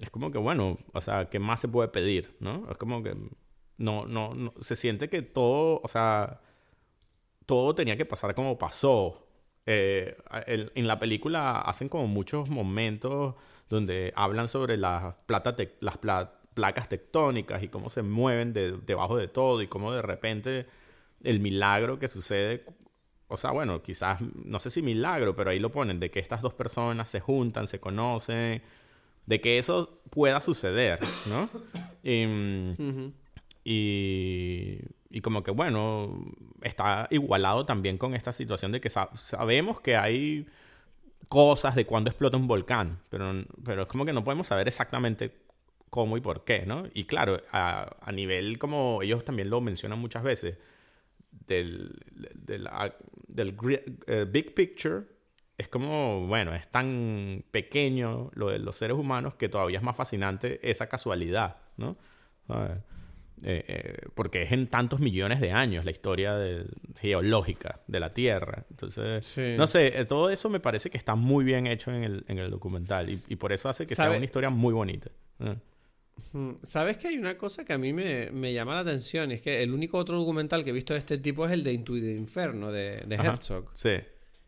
[0.00, 2.36] Es como que, bueno, o sea, ¿qué más se puede pedir?
[2.40, 2.66] ¿No?
[2.70, 3.14] Es como que
[3.78, 6.40] no, no, no se siente que todo, o sea,
[7.52, 9.26] todo tenía que pasar como pasó.
[9.66, 13.34] Eh, en la película hacen como muchos momentos
[13.68, 15.98] donde hablan sobre las, plata las
[16.54, 20.66] placas tectónicas y cómo se mueven debajo de todo y cómo de repente
[21.22, 22.64] el milagro que sucede,
[23.28, 26.40] o sea, bueno, quizás, no sé si milagro, pero ahí lo ponen, de que estas
[26.40, 28.62] dos personas se juntan, se conocen,
[29.26, 31.50] de que eso pueda suceder, ¿no?
[32.02, 32.24] Y,
[33.62, 34.78] y,
[35.20, 36.24] como que, bueno,
[36.62, 40.46] está igualado también con esta situación de que sabemos que hay
[41.28, 43.32] cosas de cuando explota un volcán, pero,
[43.64, 45.32] pero es como que no podemos saber exactamente
[45.90, 46.84] cómo y por qué, ¿no?
[46.94, 50.56] Y claro, a, a nivel como ellos también lo mencionan muchas veces,
[51.46, 51.98] del,
[52.34, 52.68] del,
[53.28, 53.56] del
[54.06, 55.04] eh, big picture
[55.58, 59.96] es como, bueno, es tan pequeño lo de los seres humanos que todavía es más
[59.96, 61.96] fascinante esa casualidad, ¿no?
[63.44, 66.36] Eh, eh, porque es en tantos millones de años la historia
[67.00, 68.64] geológica de la Tierra.
[68.70, 72.38] Entonces, no sé, todo eso me parece que está muy bien hecho en el, en
[72.38, 75.10] el documental y, por eso hace que sea una historia muy bonita.
[76.62, 79.30] ¿Sabes que hay una cosa que a mí me, llama la atención?
[79.30, 81.64] Y es que el único otro documental que he visto de este tipo es el
[81.64, 83.70] de the Inferno de, Herzog.
[83.74, 83.96] Sí.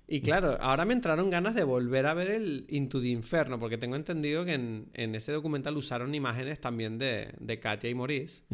[0.07, 3.79] Y claro, ahora me entraron ganas de volver a ver el Into the Inferno, porque
[3.79, 8.45] tengo entendido que en, ese documental usaron imágenes también de, Katia y Maurice.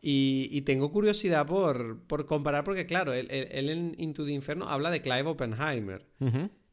[0.00, 5.28] y, tengo curiosidad por, comparar, porque claro, él, en Into the Inferno habla de Clive
[5.28, 6.06] Oppenheimer.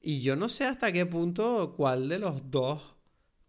[0.02, 2.96] Y yo no sé hasta qué punto cuál de los dos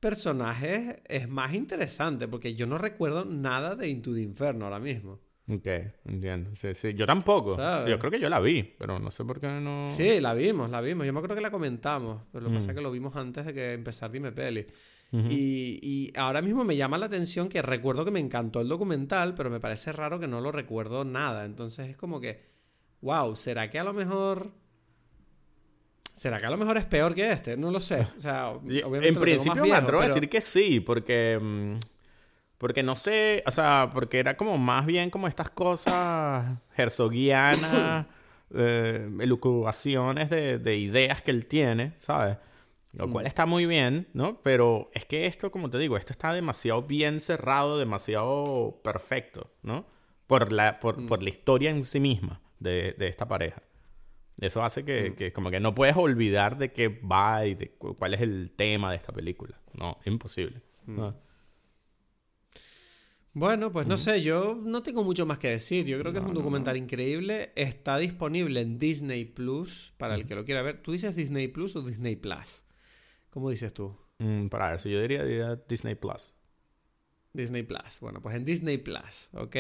[0.01, 5.21] personajes es más interesante, porque yo no recuerdo nada de Into the Inferno ahora mismo.
[5.47, 5.67] Ok,
[6.07, 6.51] entiendo.
[6.57, 6.95] Sí, sí.
[6.95, 7.57] Yo tampoco.
[7.87, 9.89] Yo creo que yo la vi, pero no sé por qué no.
[9.91, 11.07] Sí, la vimos, la vimos.
[11.07, 12.77] Yo me acuerdo que la comentamos, pero lo que pasa es mm.
[12.77, 14.67] que lo vimos antes de que empezar Dime Peli.
[15.13, 19.35] y, y, ahora mismo me llama la atención que recuerdo que me encantó el documental,
[19.35, 21.45] pero me parece raro que no lo recuerdo nada.
[21.45, 22.43] Entonces es como que,
[23.03, 24.51] wow, ¿será que a lo mejor
[26.15, 27.57] ¿Será que a lo mejor es peor que este?
[27.57, 28.07] No lo sé.
[28.17, 31.77] O sea, obviamente en principio me atrevo a decir que sí, porque.
[32.55, 38.07] Mm, porque no sé, o sea, porque era como más bien como estas cosas herzoguianas,
[38.55, 42.39] eh, elucubraciones de, de, ideas que él tiene, ¿sabes?
[42.93, 43.29] Lo cual mm.
[43.29, 44.41] está muy bien, ¿no?
[44.43, 49.85] Pero es que esto, como te digo, esto está demasiado bien cerrado, demasiado perfecto, ¿no?
[50.27, 51.07] Por la, por, mm.
[51.07, 53.63] por la historia en sí misma de, de esta pareja.
[54.41, 58.21] Eso hace que, como que no puedes olvidar de qué va y de cuál es
[58.21, 59.61] el tema de esta película.
[59.73, 60.61] No, imposible.
[63.35, 65.85] Bueno, pues no sé, yo no tengo mucho más que decir.
[65.87, 67.53] Yo creo que es un documental increíble.
[67.57, 70.81] Está disponible en Disney Plus para el que lo quiera ver.
[70.81, 72.65] ¿Tú dices Disney Plus o Disney Plus?
[73.31, 73.97] ¿Cómo dices tú?
[74.19, 76.33] Mm, para eso, yo diría Disney Plus.
[77.33, 77.99] Disney Plus.
[78.01, 79.57] Bueno, pues en Disney Plus, ¿ok?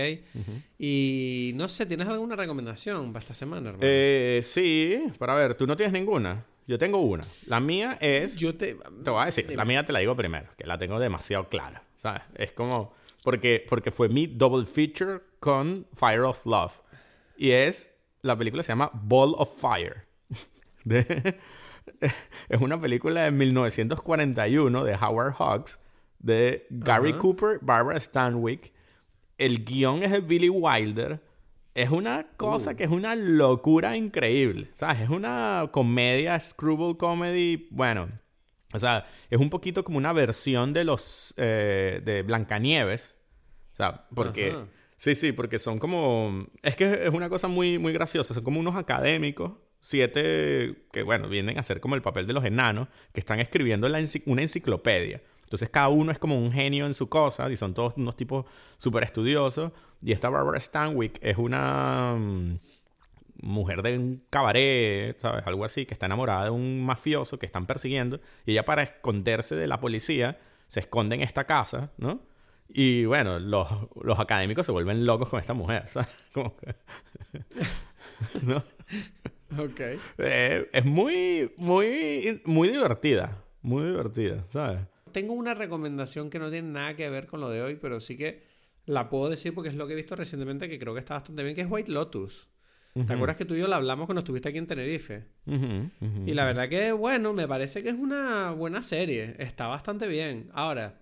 [0.78, 3.80] Y no sé, ¿tienes alguna recomendación para esta semana, hermano?
[3.82, 6.46] Eh, sí, para ver, ¿tú no tienes ninguna?
[6.68, 7.24] Yo tengo una.
[7.48, 8.36] La mía es.
[8.38, 8.74] Yo te.
[9.02, 11.82] Te voy a decir, la mía te la digo primero, que la tengo demasiado clara.
[11.96, 12.22] ¿Sabes?
[12.36, 12.94] Es como.
[13.24, 16.80] Porque, porque fue mi double feature con Fire of Love.
[17.36, 17.90] Y es.
[18.22, 20.06] La película se llama Ball of Fire.
[20.84, 21.38] De-
[22.48, 25.80] es una película de 1941 de Howard Hawks.
[26.18, 27.12] De Gary.
[27.14, 28.72] Cooper, Barbara Stanwyck.
[29.36, 31.20] El guion es de Billy Wilder.
[31.74, 32.76] Es una cosa Uh.
[32.76, 34.70] que es una locura increíble.
[34.74, 35.00] ¿Sabes?
[35.02, 37.68] Es una comedia, screwball comedy.
[37.70, 38.08] Bueno,
[38.72, 43.13] o sea, es un poquito como una versión de los eh, de Blancanieves.
[43.74, 44.50] O sea, porque.
[44.52, 44.66] Ajá.
[44.96, 46.46] Sí, sí, porque son como.
[46.62, 48.32] Es que es una cosa muy, muy graciosa.
[48.32, 52.44] Son como unos académicos, siete que, bueno, vienen a hacer como el papel de los
[52.44, 55.20] enanos, que están escribiendo la enci- una enciclopedia.
[55.42, 58.46] Entonces cada uno es como un genio en su cosa y son todos unos tipos
[58.78, 59.72] súper estudiosos.
[60.00, 62.58] Y esta Barbara Stanwyck es una mm,
[63.42, 65.46] mujer de un cabaret, ¿sabes?
[65.46, 68.20] Algo así, que está enamorada de un mafioso que están persiguiendo.
[68.46, 72.20] Y ella para esconderse de la policía se esconde en esta casa, ¿no?
[72.76, 73.68] Y bueno, los,
[74.02, 76.08] los académicos se vuelven locos con esta mujer, ¿sabes?
[76.32, 76.74] Como que-
[78.42, 78.56] ¿no?
[79.62, 79.80] Ok.
[80.18, 83.40] Eh, es muy, muy, muy divertida.
[83.62, 84.80] Muy divertida, ¿sabes?
[85.12, 88.16] Tengo una recomendación que no tiene nada que ver con lo de hoy, pero sí
[88.16, 88.42] que
[88.86, 91.44] la puedo decir porque es lo que he visto recientemente que creo que está bastante
[91.44, 92.48] bien, que es White Lotus.
[93.06, 95.26] ¿Te acuerdas que tú y yo la hablamos cuando estuviste aquí en Tenerife?
[96.26, 99.34] Y la verdad que, bueno, me parece que es una buena serie.
[99.38, 100.48] Está bastante bien.
[100.52, 101.00] Ahora,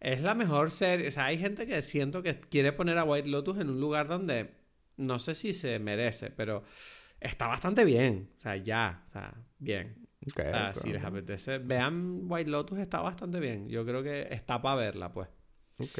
[0.00, 1.08] es la mejor serie.
[1.08, 4.08] O sea, hay gente que siento que quiere poner a White Lotus en un lugar
[4.08, 4.54] donde
[4.96, 6.62] no sé si se merece, pero
[7.20, 8.30] está bastante bien.
[8.38, 9.04] O sea, ya.
[9.08, 10.06] O sea, bien.
[10.26, 13.68] Ok, O sea, si les apetece, vean White Lotus, está bastante bien.
[13.68, 15.28] Yo creo que está para verla, pues.
[15.80, 15.98] Ok,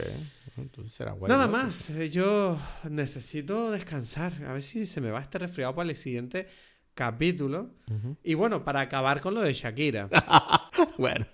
[0.56, 1.62] entonces será White Nada Lotus.
[1.62, 1.90] más.
[1.90, 2.58] eh, Yo
[2.90, 4.32] necesito descansar.
[4.44, 6.48] A ver si se me va este resfriado para el siguiente
[6.94, 7.76] capítulo.
[8.24, 10.08] Y bueno, para acabar con lo de Shakira.
[10.98, 11.26] Bueno.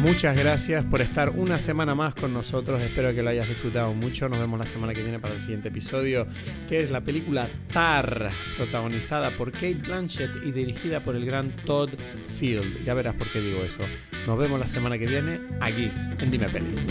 [0.00, 2.80] Muchas gracias por estar una semana más con nosotros.
[2.80, 4.30] Espero que lo hayas disfrutado mucho.
[4.30, 6.26] Nos vemos la semana que viene para el siguiente episodio,
[6.70, 11.90] que es la película Tar, protagonizada por Kate Blanchett y dirigida por el gran Todd
[12.38, 12.82] Field.
[12.82, 13.80] Ya verás por qué digo eso.
[14.26, 16.86] Nos vemos la semana que viene aquí en Dime Pelis.